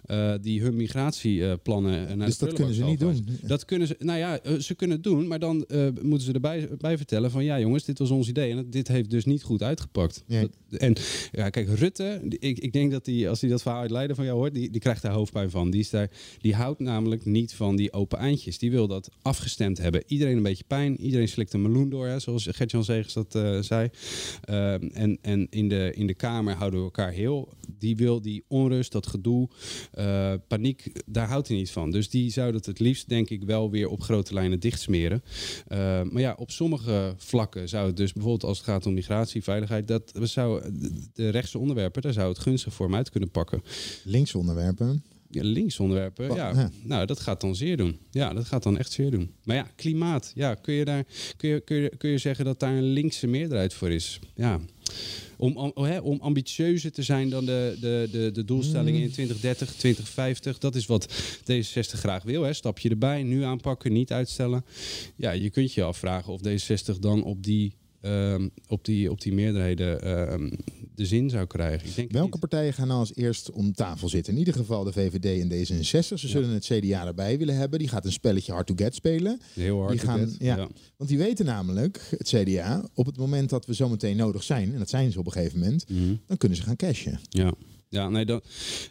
eh, 0.06 0.34
die 0.41 0.62
hun 0.62 0.76
migratieplannen. 0.76 2.08
eh, 2.08 2.15
naar 2.15 2.26
Dus 2.28 2.38
dat 2.38 2.54
kunnen 2.54 2.73
ze 2.73 2.84
niet 2.84 3.00
doen. 3.00 3.28
Dat 3.43 3.65
kunnen 3.65 3.88
ze, 3.88 3.95
nou 4.00 4.19
ja, 4.19 4.39
ze 4.60 4.76
kunnen 4.76 4.95
het 4.95 5.06
doen, 5.06 5.28
maar 5.28 5.39
dan 5.39 5.65
moeten 6.02 6.28
ze 6.28 6.34
erbij 6.34 6.67
bij 6.78 6.97
vertellen 6.97 7.32
van 7.32 7.43
ja 7.43 7.60
jongens, 7.60 7.86
dit 7.86 8.00
was 8.00 8.10
ons 8.10 8.28
idee 8.30 8.52
en 8.52 8.69
dit 8.69 8.88
heeft 8.88 9.10
dus 9.10 9.26
niet 9.26 9.43
goed 9.43 9.63
uitgepakt. 9.63 10.23
Dat- 10.28 10.50
en 10.78 10.95
ja, 11.32 11.50
kijk, 11.50 11.69
Rutte, 11.69 12.21
ik, 12.39 12.60
ik 12.60 12.73
denk 12.73 12.91
dat 12.91 13.06
hij, 13.06 13.30
als 13.30 13.41
hij 13.41 13.50
dat 13.50 13.62
verhaal 13.62 13.82
uit 13.82 13.91
Leiden 13.91 14.15
van 14.15 14.26
jou 14.26 14.38
hoort, 14.38 14.54
die, 14.54 14.69
die 14.69 14.82
krijgt 14.82 15.02
daar 15.02 15.12
hoofdpijn 15.12 15.50
van. 15.50 15.69
Die, 15.69 15.80
is 15.80 15.89
daar, 15.89 16.10
die 16.41 16.56
houdt 16.56 16.80
namelijk 16.80 17.26
niet 17.27 17.53
van 17.53 17.75
die 17.75 17.93
open 17.93 18.17
eindjes. 18.17 18.57
Die 18.57 18.71
wil 18.71 18.87
dat 18.87 19.09
afgestemd 19.21 19.77
hebben. 19.77 20.03
Iedereen 20.07 20.37
een 20.37 20.43
beetje 20.43 20.63
pijn, 20.67 21.01
iedereen 21.01 21.27
slikt 21.27 21.53
een 21.53 21.61
meloen 21.61 21.89
door, 21.89 22.07
hè, 22.07 22.19
zoals 22.19 22.47
Gert-Jan 22.51 22.83
Zegers 22.83 23.13
dat 23.13 23.35
eh, 23.35 23.59
zei. 23.59 23.89
Ehm, 24.43 24.87
en 24.93 25.17
en 25.21 25.47
in, 25.49 25.69
de, 25.69 25.91
in 25.95 26.07
de 26.07 26.13
Kamer 26.13 26.55
houden 26.55 26.79
we 26.79 26.85
elkaar 26.85 27.11
heel. 27.11 27.49
Die 27.79 27.95
wil 27.95 28.21
die 28.21 28.43
onrust, 28.47 28.91
dat 28.91 29.07
gedoe, 29.07 29.49
eh, 29.91 30.33
paniek, 30.47 30.91
daar 31.05 31.27
houdt 31.27 31.47
hij 31.47 31.57
niet 31.57 31.71
van. 31.71 31.91
Dus 31.91 32.09
die 32.09 32.31
zou 32.31 32.51
dat 32.51 32.65
het 32.65 32.79
liefst, 32.79 33.09
denk 33.09 33.29
ik, 33.29 33.43
wel 33.43 33.71
weer 33.71 33.87
op 33.87 34.01
grote 34.01 34.33
lijnen 34.33 34.59
dichtsmeren. 34.59 35.23
Uh, 35.71 35.77
maar 35.77 36.21
ja, 36.21 36.35
op 36.37 36.51
sommige 36.51 37.13
vlakken 37.17 37.69
zou 37.69 37.87
het 37.87 37.97
dus 37.97 38.13
bijvoorbeeld 38.13 38.43
als 38.43 38.57
het 38.57 38.67
gaat 38.67 38.85
om 38.85 38.93
migratie, 38.93 39.43
veiligheid, 39.43 39.87
dat 39.87 40.11
zou 40.13 40.61
de 41.13 41.29
rechtse 41.29 41.57
onderwerpen, 41.57 42.01
daar 42.01 42.13
zou 42.13 42.29
het 42.29 42.39
gunstig 42.39 42.73
voor 42.73 42.85
hem 42.85 42.95
uit 42.95 43.09
kunnen 43.09 43.29
pakken. 43.29 43.63
Linkse 44.03 44.37
onderwerpen. 44.37 45.03
Ja, 45.29 45.43
links 45.43 45.79
onderwerpen, 45.79 46.35
ja. 46.35 46.51
ja. 46.53 46.69
Nou, 46.83 47.05
dat 47.05 47.19
gaat 47.19 47.41
dan 47.41 47.55
zeer 47.55 47.77
doen. 47.77 47.99
Ja, 48.11 48.33
dat 48.33 48.45
gaat 48.45 48.63
dan 48.63 48.77
echt 48.77 48.91
zeer 48.91 49.11
doen. 49.11 49.31
Maar 49.43 49.55
ja, 49.55 49.67
klimaat. 49.75 50.31
Ja, 50.35 50.55
kun 50.55 50.73
je, 50.73 50.85
daar, 50.85 51.05
kun 51.37 51.49
je, 51.49 51.59
kun 51.59 51.77
je, 51.77 51.91
kun 51.97 52.09
je 52.09 52.17
zeggen 52.17 52.45
dat 52.45 52.59
daar 52.59 52.73
een 52.73 52.91
linkse 52.91 53.27
meerderheid 53.27 53.73
voor 53.73 53.91
is? 53.91 54.19
Ja. 54.35 54.59
Om, 55.37 55.57
om, 55.57 55.83
hè, 55.83 55.99
om 55.99 56.19
ambitieuzer 56.21 56.91
te 56.91 57.03
zijn 57.03 57.29
dan 57.29 57.45
de, 57.45 57.77
de, 57.79 58.07
de, 58.11 58.31
de 58.31 58.45
doelstellingen 58.45 59.01
in 59.01 59.11
2030, 59.11 59.75
2050. 59.75 60.57
Dat 60.57 60.75
is 60.75 60.85
wat 60.85 61.07
D66 61.51 61.99
graag 61.99 62.23
wil. 62.23 62.43
Hè. 62.43 62.53
Stapje 62.53 62.89
erbij, 62.89 63.23
nu 63.23 63.43
aanpakken, 63.43 63.93
niet 63.93 64.11
uitstellen. 64.11 64.65
Ja, 65.15 65.31
je 65.31 65.49
kunt 65.49 65.73
je 65.73 65.83
afvragen 65.83 66.33
of 66.33 66.41
D66 66.47 66.99
dan 66.99 67.23
op 67.23 67.43
die, 67.43 67.73
ehm, 68.01 68.47
op 68.67 68.86
die, 68.86 69.12
op 69.12 69.21
die 69.21 69.33
meerderheden 69.33 70.01
ehm, 70.01 70.49
de 70.95 71.05
zin 71.05 71.29
zou 71.29 71.45
krijgen. 71.45 71.88
Ik 71.89 71.95
denk 71.95 72.12
Welke 72.12 72.29
niet. 72.29 72.39
partijen 72.39 72.73
gaan 72.73 72.88
nou 72.88 72.99
als 72.99 73.15
eerst 73.15 73.51
om 73.51 73.73
tafel 73.73 74.10
zitten? 74.10 74.33
In 74.33 74.39
ieder 74.39 74.53
geval 74.53 74.83
de 74.83 74.91
VVD 74.91 75.41
en 75.41 75.51
D66. 75.51 76.07
Ze 76.19 76.27
zullen 76.27 76.49
het 76.49 76.65
CDA 76.65 77.05
erbij 77.07 77.38
willen 77.38 77.55
hebben. 77.55 77.79
Die 77.79 77.88
gaat 77.88 78.05
een 78.05 78.12
spelletje 78.12 78.51
hard 78.51 78.67
to 78.67 78.73
get 78.77 78.95
spelen. 78.95 79.39
Heel 79.53 79.77
hard. 79.79 79.91
Die 79.91 79.99
gaan, 79.99 80.19
Ted. 80.19 80.36
ja, 80.39 80.67
Want 80.97 81.10
die 81.10 81.17
weten 81.17 81.45
namelijk, 81.45 82.01
het 82.17 82.27
CDA, 82.27 82.89
op 82.93 83.05
het 83.05 83.17
moment 83.17 83.49
dat 83.49 83.65
we 83.65 83.73
zometeen 83.73 84.17
nodig 84.17 84.43
zijn, 84.43 84.73
en 84.73 84.79
dat 84.79 84.89
zijn 84.89 85.12
ze 85.12 85.19
op 85.19 85.25
een 85.25 85.31
gegeven 85.31 85.60
moment, 85.60 85.89
Mhm. 85.89 86.13
dan 86.25 86.38
kunnen 86.38 86.57
ze 86.57 86.63
gaan 86.63 86.75
cashen. 86.75 87.19
Ja, 87.29 87.53
ja 87.89 88.10
nee, 88.10 88.25
dan, 88.25 88.41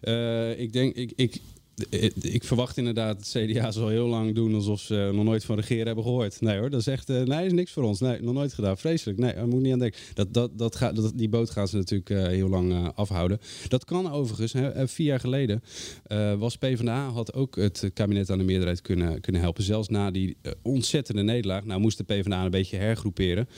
eh, 0.00 0.58
ik 0.60 0.72
denk, 0.72 0.94
ik, 0.94 1.12
ik, 1.16 1.40
ik, 1.88 2.12
ik 2.20 2.44
verwacht 2.44 2.76
inderdaad 2.76 3.16
het 3.16 3.50
CDA 3.50 3.70
zal 3.70 3.88
heel 3.88 4.06
lang 4.06 4.34
doen 4.34 4.54
alsof 4.54 4.80
ze 4.80 5.10
nog 5.14 5.24
nooit 5.24 5.44
van 5.44 5.56
regeren 5.56 5.86
hebben 5.86 6.04
gehoord. 6.04 6.40
Nee 6.40 6.58
hoor, 6.58 6.70
dat 6.70 6.80
is 6.80 6.86
echt, 6.86 7.10
eh, 7.10 7.22
nee, 7.22 7.46
is 7.46 7.52
niks 7.52 7.72
voor 7.72 7.82
ons. 7.82 8.00
Nee, 8.00 8.22
nog 8.22 8.34
nooit 8.34 8.54
gedaan. 8.54 8.78
Vreselijk. 8.78 9.18
Nee, 9.18 9.34
daar 9.34 9.48
moet 9.48 9.62
niet 9.62 9.72
aan 9.72 9.78
denken. 9.78 10.00
Dat, 10.14 10.34
dat, 10.34 10.58
dat 10.58 10.76
gaat, 10.76 10.96
dat, 10.96 11.12
die 11.14 11.28
boot 11.28 11.50
gaan 11.50 11.68
ze 11.68 11.76
natuurlijk 11.76 12.10
eh, 12.10 12.26
heel 12.26 12.48
lang 12.48 12.72
eh, 12.72 12.88
afhouden. 12.94 13.40
Dat 13.68 13.84
kan 13.84 14.10
overigens. 14.10 14.52
Hè, 14.52 14.68
eh, 14.68 14.86
vier 14.86 15.06
jaar 15.06 15.20
geleden 15.20 15.62
eh, 16.06 16.34
was 16.34 16.56
PvdA 16.56 17.08
had 17.08 17.34
ook 17.34 17.56
het 17.56 17.90
kabinet 17.94 18.30
aan 18.30 18.38
de 18.38 18.44
meerderheid 18.44 18.80
kunnen, 18.80 19.20
kunnen 19.20 19.40
helpen. 19.40 19.62
Zelfs 19.62 19.88
na 19.88 20.10
die 20.10 20.36
eh, 20.42 20.52
ontzettende 20.62 21.22
nederlaag. 21.22 21.64
Nou 21.64 21.80
moest 21.80 21.98
de 21.98 22.04
PvdA 22.04 22.44
een 22.44 22.50
beetje 22.50 22.76
hergroeperen. 22.76 23.48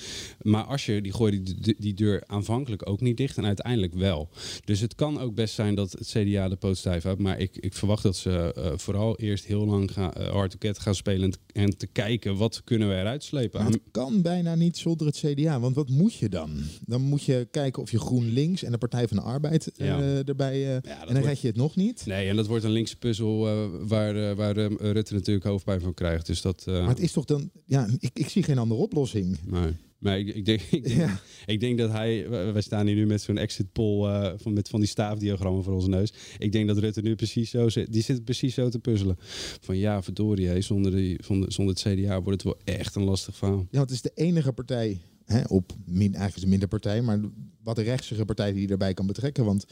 Maar 0.42 0.64
Asscher 0.64 1.02
die 1.02 1.12
gooide 1.12 1.42
die, 1.42 1.56
die, 1.60 1.76
die 1.78 1.94
deur 1.94 2.22
aanvankelijk 2.26 2.88
ook 2.88 3.00
niet 3.00 3.16
dicht 3.16 3.36
en 3.36 3.46
uiteindelijk 3.46 3.94
wel. 3.94 4.28
Dus 4.64 4.80
het 4.80 4.94
kan 4.94 5.20
ook 5.20 5.34
best 5.34 5.54
zijn 5.54 5.74
dat 5.74 5.92
het 5.92 6.08
CDA 6.08 6.48
de 6.48 6.56
poot 6.56 6.76
stijf 6.76 7.02
houdt. 7.02 7.20
Maar 7.20 7.38
ik, 7.38 7.56
ik 7.56 7.74
verwacht 7.74 8.04
dat 8.08 8.16
ze 8.16 8.52
eh, 8.54 8.72
vooral 8.76 9.18
eerst 9.18 9.44
heel 9.44 9.64
lang 9.66 9.92
gaan, 9.92 10.12
uh, 10.18 10.28
hard 10.28 10.50
to 10.50 10.56
get 10.58 10.78
gaan 10.78 10.94
spelen 10.94 11.22
en, 11.22 11.30
te- 11.30 11.38
en 11.52 11.76
te 11.76 11.86
kijken 11.86 12.36
wat 12.36 12.60
kunnen 12.64 12.88
we 12.88 12.94
eruit 12.94 13.24
slepen. 13.24 13.62
Maar 13.62 13.72
het 13.72 13.80
kan 13.90 14.22
bijna 14.22 14.54
niet 14.54 14.76
zonder 14.76 15.06
het 15.06 15.16
CDA. 15.16 15.60
Want 15.60 15.74
wat 15.74 15.88
moet 15.88 16.14
je 16.14 16.28
dan? 16.28 16.50
Dan 16.86 17.00
moet 17.02 17.22
je 17.24 17.48
kijken 17.50 17.82
of 17.82 17.90
je 17.90 17.98
GroenLinks 17.98 18.62
en 18.62 18.72
de 18.72 18.78
Partij 18.78 19.08
van 19.08 19.16
de 19.16 19.22
Arbeid 19.22 19.72
eh, 19.76 20.28
erbij... 20.28 20.52
eh, 20.66 20.74
en 20.74 20.82
dan 20.82 21.06
wordt- 21.12 21.26
red 21.26 21.40
je 21.40 21.46
het 21.46 21.56
nog 21.56 21.76
niet. 21.76 22.02
Nee, 22.06 22.28
en 22.28 22.36
dat 22.36 22.46
wordt 22.46 22.64
een 22.64 22.70
linkse 22.70 22.96
puzzel 22.96 23.48
eh, 23.48 23.66
waar, 23.88 24.30
eh, 24.30 24.36
waar 24.36 24.56
eh, 24.56 24.66
Rutte 24.78 25.14
natuurlijk 25.14 25.46
hoofdpijn 25.46 25.80
van 25.80 25.94
krijgt. 25.94 26.26
Dus 26.26 26.42
dat, 26.42 26.64
eh, 26.66 26.74
Maar 26.80 26.88
het 26.88 27.00
is 27.00 27.12
toch 27.12 27.24
dan... 27.24 27.50
Ja, 27.64 27.86
ik, 27.98 28.10
ik 28.14 28.28
zie 28.28 28.42
geen 28.42 28.58
andere 28.58 28.80
oplossing. 28.80 29.38
Nee. 29.46 29.72
Maar 29.98 30.18
ik, 30.18 30.34
ik, 30.34 30.44
denk, 30.44 30.60
ik, 30.70 30.84
denk, 30.84 31.10
ik 31.46 31.60
denk 31.60 31.78
dat 31.78 31.90
hij... 31.90 32.28
Wij 32.28 32.60
staan 32.60 32.86
hier 32.86 32.94
nu 32.94 33.06
met 33.06 33.22
zo'n 33.22 33.38
exit 33.38 33.72
poll 33.72 34.08
eh, 34.08 34.32
van, 34.36 34.52
met 34.52 34.68
van 34.68 34.80
die 34.80 34.88
staafdiagrammen 34.88 35.64
voor 35.64 35.74
onze 35.74 35.88
neus. 35.88 36.12
Ik 36.38 36.52
denk 36.52 36.68
dat 36.68 36.78
Rutte 36.78 37.00
nu 37.00 37.14
precies 37.14 37.50
zo 37.50 37.68
zit. 37.68 37.92
Die 37.92 38.02
zit 38.02 38.24
precies 38.24 38.54
zo 38.54 38.68
te 38.68 38.78
puzzelen. 38.78 39.16
Van 39.60 39.76
ja, 39.76 40.02
verdorie, 40.02 40.46
hé, 40.46 40.60
zonder, 40.60 40.92
die, 40.92 41.18
zonder, 41.24 41.52
zonder 41.52 41.74
het 41.74 41.98
CDA 41.98 42.22
wordt 42.22 42.42
het 42.42 42.54
wel 42.54 42.74
echt 42.76 42.94
een 42.94 43.04
lastig 43.04 43.36
verhaal. 43.36 43.66
Ja, 43.70 43.80
het 43.80 43.90
is 43.90 44.02
de 44.02 44.12
enige 44.14 44.52
partij 44.52 45.00
hè, 45.28 45.40
op... 45.48 45.72
Min, 45.86 46.14
eigenlijk 46.14 46.50
minder 46.50 46.68
partij, 46.68 47.02
maar 47.02 47.20
wat 47.62 47.78
rechtse 47.78 48.24
partij 48.24 48.52
die 48.52 48.62
je 48.62 48.68
erbij 48.68 48.94
kan 48.94 49.06
betrekken. 49.06 49.44
Want 49.44 49.66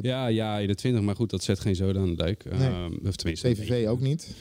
Ja, 0.00 0.26
ja, 0.26 0.58
21, 0.60 1.02
maar 1.02 1.16
goed, 1.16 1.30
dat 1.30 1.42
zet 1.42 1.60
geen 1.60 1.76
zoden 1.76 2.02
aan 2.02 2.08
de 2.10 2.16
dijk. 2.16 2.44
Nee. 2.58 2.68
Ehm, 2.68 2.92
of 3.06 3.16
tenminste, 3.16 3.48
PVV 3.48 3.86
ook 3.88 4.00
niet. 4.00 4.34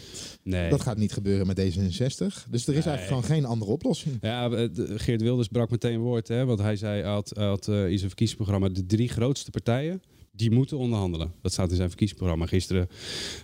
Nee. 0.43 0.69
Dat 0.69 0.81
gaat 0.81 0.97
niet 0.97 1.13
gebeuren 1.13 1.47
met 1.47 1.60
D66. 1.60 2.49
Dus 2.49 2.67
er 2.67 2.73
is 2.75 2.86
eigenlijk 2.86 3.08
gewoon 3.08 3.23
geen 3.23 3.45
andere 3.45 3.71
oplossing. 3.71 4.17
Ja, 4.21 4.49
de- 4.49 4.93
Geert 4.99 5.21
Wilders 5.21 5.47
brak 5.47 5.69
meteen 5.69 5.99
woord, 5.99 6.27
hè, 6.27 6.45
want 6.45 6.60
hij 6.60 6.75
zei, 6.75 7.03
had, 7.03 7.31
had 7.36 7.67
in 7.67 7.73
zijn 7.73 7.99
verkiezingsprogramma 7.99 8.69
de 8.69 8.86
drie 8.86 9.10
grootste 9.10 9.51
partijen. 9.51 10.01
Die 10.36 10.52
moeten 10.52 10.78
onderhandelen. 10.78 11.34
Dat 11.41 11.52
staat 11.52 11.69
in 11.69 11.76
zijn 11.76 11.88
verkiezingsprogramma. 11.88 12.45
Gisteren, 12.45 12.88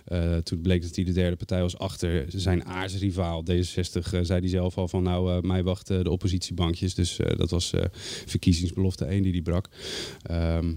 eh, 0.04 0.36
toen 0.36 0.60
bleek 0.60 0.82
dat 0.82 0.96
hij 0.96 1.04
de 1.04 1.12
derde 1.12 1.36
partij 1.36 1.60
was 1.60 1.78
achter 1.78 2.24
zijn 2.28 2.64
aardsrivaal 2.64 3.42
D66, 3.42 4.12
eh, 4.12 4.20
zei 4.22 4.40
hij 4.40 4.48
zelf 4.48 4.78
al 4.78 4.88
van 4.88 5.02
nou, 5.02 5.32
eh, 5.32 5.40
mij 5.40 5.62
wachten 5.62 6.04
de 6.04 6.10
oppositiebankjes. 6.10 6.94
Dus 6.94 7.18
dat 7.36 7.50
was 7.50 7.72
verkiezingsbelofte 8.26 9.12
1 9.12 9.22
die 9.22 9.32
die 9.32 9.42
brak. 9.42 9.68
Ehm, 10.22 10.74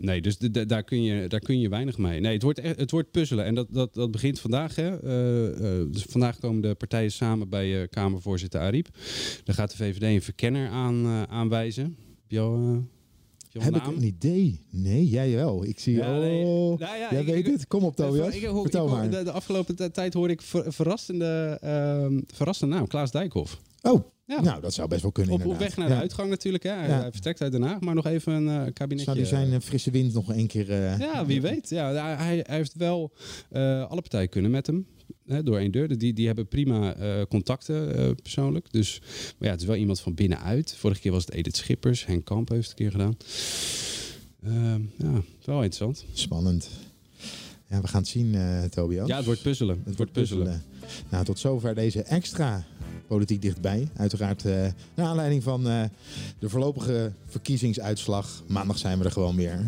Nee, 0.00 0.20
dus 0.20 0.38
daar, 0.38 0.82
kun 0.82 1.02
je, 1.02 1.28
daar 1.28 1.40
kun 1.40 1.60
je 1.60 1.68
weinig 1.68 1.98
mee. 1.98 2.20
Nee, 2.20 2.32
het 2.32 2.42
wordt, 2.42 2.62
het 2.62 2.90
wordt 2.90 3.10
puzzelen. 3.10 3.44
En 3.44 3.54
dat, 3.54 3.66
dat, 3.70 3.94
dat 3.94 4.10
begint 4.10 4.40
vandaag. 4.40 4.74
Hè. 4.74 5.00
Dus 5.90 6.02
vandaag 6.02 6.38
komen 6.38 6.62
de 6.62 6.74
partijen 6.74 7.12
samen 7.12 7.48
bij 7.48 7.88
Kamervoorzitter 7.88 8.60
Ariep. 8.60 8.88
Dan 9.44 9.54
gaat 9.54 9.70
de 9.70 9.76
VVD 9.76 10.02
een 10.02 10.22
verkenner 10.22 10.68
aan, 10.68 11.06
aanwijzen. 11.28 11.84
Heb 11.84 12.30
je 12.30 12.40
al, 12.40 12.84
heb 13.62 13.76
ik 13.76 13.86
een 13.86 14.02
idee? 14.04 14.60
Nee, 14.70 15.08
jij 15.08 15.34
wel. 15.34 15.64
Ik 15.64 15.78
zie... 15.78 15.96
Ja, 15.96 16.18
nee. 16.18 16.44
oh, 16.44 16.78
Nou 16.78 16.96
ja, 16.98 17.08
jij 17.10 17.20
ik- 17.20 17.26
weet 17.26 17.46
ik- 17.46 17.52
het. 17.52 17.66
Kom 17.66 17.84
op, 17.84 17.96
Tobias. 17.96 18.34
Ik- 18.34 18.48
Vertel 18.52 18.88
maar. 18.88 19.10
De, 19.10 19.22
de 19.22 19.30
afgelopen 19.30 19.92
tijd 19.92 20.14
hoorde 20.14 20.32
ik 20.32 20.42
ver- 20.42 20.72
verrassende, 20.72 21.58
ehm, 21.60 22.20
verrassende 22.26 22.74
naam. 22.74 22.86
Klaas 22.86 23.10
Dijkhoff. 23.10 23.60
Oh, 23.82 24.04
Ja. 24.26 24.40
nou, 24.40 24.60
dat 24.60 24.74
zou 24.74 24.88
best 24.88 25.02
wel 25.02 25.12
kunnen 25.12 25.34
Op, 25.34 25.46
op 25.46 25.58
weg 25.58 25.76
naar 25.76 25.88
de 25.88 25.94
uitgang 25.94 26.28
natuurlijk. 26.30 26.62
Hè. 26.62 26.70
Hij, 26.70 26.88
Ja. 26.88 27.00
hij 27.00 27.12
vertrekt 27.12 27.40
uit 27.40 27.52
Den 27.52 27.62
Haag, 27.62 27.80
maar 27.80 27.94
nog 27.94 28.06
even 28.06 28.32
een 28.32 28.48
eh, 28.66 28.72
kabinetje. 28.72 29.04
Zou 29.04 29.16
die 29.16 29.26
zijn 29.26 29.52
eh, 29.52 29.60
frisse 29.60 29.90
wind 29.90 30.12
nog 30.14 30.34
een 30.34 30.46
keer... 30.46 30.70
eh, 30.70 30.98
Ja, 30.98 31.26
wie 31.26 31.40
weet. 31.40 31.68
Ja, 31.68 31.92
hij, 31.92 32.14
hij 32.16 32.56
heeft 32.56 32.74
wel 32.74 33.12
eh, 33.50 33.86
alle 33.90 34.00
partijen 34.00 34.28
kunnen 34.28 34.50
met 34.50 34.66
hem. 34.66 34.86
Hè, 35.26 35.42
door 35.42 35.58
één 35.58 35.70
deur. 35.70 35.98
Die, 35.98 36.12
die 36.12 36.26
hebben 36.26 36.48
prima 36.48 36.94
eh, 36.94 37.22
contacten 37.28 37.96
eh, 37.96 38.10
persoonlijk. 38.22 38.66
Dus 38.72 39.00
maar 39.38 39.48
ja, 39.48 39.50
het 39.50 39.60
is 39.60 39.66
wel 39.66 39.76
iemand 39.76 40.00
van 40.00 40.14
binnenuit. 40.14 40.74
Vorige 40.76 41.00
keer 41.00 41.12
was 41.12 41.24
het 41.24 41.34
Edith 41.34 41.56
Schippers. 41.56 42.06
Henk 42.06 42.24
Kamp 42.24 42.48
heeft 42.48 42.70
het 42.70 42.70
een 42.70 42.76
keer 42.76 42.90
gedaan. 42.90 43.16
Ehm, 44.42 44.80
ja, 44.98 45.22
wel 45.44 45.62
interessant. 45.62 46.04
Spannend. 46.12 46.70
Ja, 47.68 47.80
we 47.80 47.88
gaan 47.88 48.00
het 48.00 48.10
zien, 48.10 48.34
eh 48.34 48.62
Tobias. 48.62 49.08
Ja, 49.08 49.16
het 49.16 49.24
wordt 49.24 49.42
puzzelen. 49.42 49.82
Het, 49.84 49.96
wordt 49.96 50.12
puzzelen. 50.12 50.62
Nou, 51.10 51.24
tot 51.24 51.38
zover 51.38 51.74
deze 51.74 52.02
extra 52.02 52.66
politiek 53.06 53.42
dichtbij. 53.42 53.88
Uiteraard 53.96 54.44
naar 54.44 55.06
aanleiding 55.06 55.42
van 55.42 55.64
de 56.38 56.48
voorlopige 56.48 57.12
verkiezingsuitslag. 57.26 58.42
Maandag 58.46 58.78
zijn 58.78 58.98
we 58.98 59.04
er 59.04 59.10
gewoon 59.10 59.36
weer. 59.36 59.64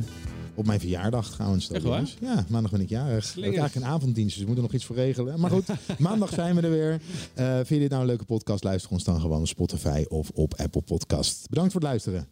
Op 0.58 0.66
mijn 0.66 0.80
verjaardag 0.80 1.30
trouwens. 1.30 1.70
Echt 1.70 1.82
Tobias. 1.82 2.16
Ja, 2.20 2.44
maandag 2.48 2.70
ben 2.70 2.80
ik 2.80 2.88
jarig. 2.88 3.24
Slingers. 3.24 3.56
eigenlijk 3.56 3.86
een 3.86 3.92
avonddienst, 3.92 4.30
dus 4.30 4.38
we 4.38 4.46
moeten 4.46 4.64
nog 4.64 4.72
iets 4.72 4.84
voor 4.84 4.96
regelen. 4.96 5.40
Maar 5.40 5.50
goed, 5.50 5.68
maandag 5.98 6.30
zijn 6.34 6.54
we 6.54 6.60
er 6.60 6.70
weer. 6.70 7.00
Eh, 7.34 7.54
vind 7.54 7.68
je 7.68 7.78
dit 7.78 7.88
nou 7.88 8.00
een 8.02 8.08
leuke 8.08 8.24
podcast? 8.24 8.64
Luister 8.64 8.90
ons 8.90 9.04
dan 9.04 9.20
gewoon 9.20 9.40
op 9.40 9.46
Spotify 9.46 10.04
of 10.08 10.30
op 10.34 10.54
Apple 10.54 10.80
Podcast. 10.80 11.46
Bedankt 11.48 11.72
voor 11.72 11.80
het 11.80 11.90
luisteren. 11.90 12.28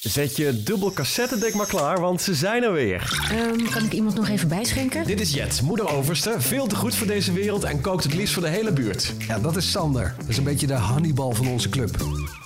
Zet 0.00 0.36
je 0.36 0.62
dubbel 0.62 0.92
cassettedek 0.92 1.54
maar 1.54 1.66
klaar, 1.66 2.00
want 2.00 2.20
ze 2.22 2.34
zijn 2.34 2.62
er 2.62 2.72
weer. 2.72 3.28
Ehm, 3.30 3.70
kan 3.70 3.84
ik 3.84 3.92
iemand 3.92 4.14
nog 4.14 4.28
even 4.28 4.48
bijschenken? 4.48 5.06
Dit 5.06 5.20
is 5.20 5.32
Jet, 5.34 5.62
moeder 5.62 5.88
overste, 5.88 6.34
veel 6.38 6.66
te 6.66 6.76
goed 6.76 6.94
voor 6.94 7.06
deze 7.06 7.32
wereld 7.32 7.64
en 7.64 7.80
kookt 7.80 8.04
het 8.04 8.14
liefst 8.14 8.34
voor 8.34 8.42
de 8.42 8.48
hele 8.48 8.72
buurt. 8.72 9.12
Ja, 9.18 9.38
dat 9.38 9.56
is 9.56 9.70
Sander. 9.70 10.14
Dat 10.18 10.28
is 10.28 10.36
een 10.36 10.44
beetje 10.44 10.66
de 10.66 10.74
Hannibal 10.74 11.32
van 11.32 11.48
onze 11.48 11.68
club. 11.68 11.96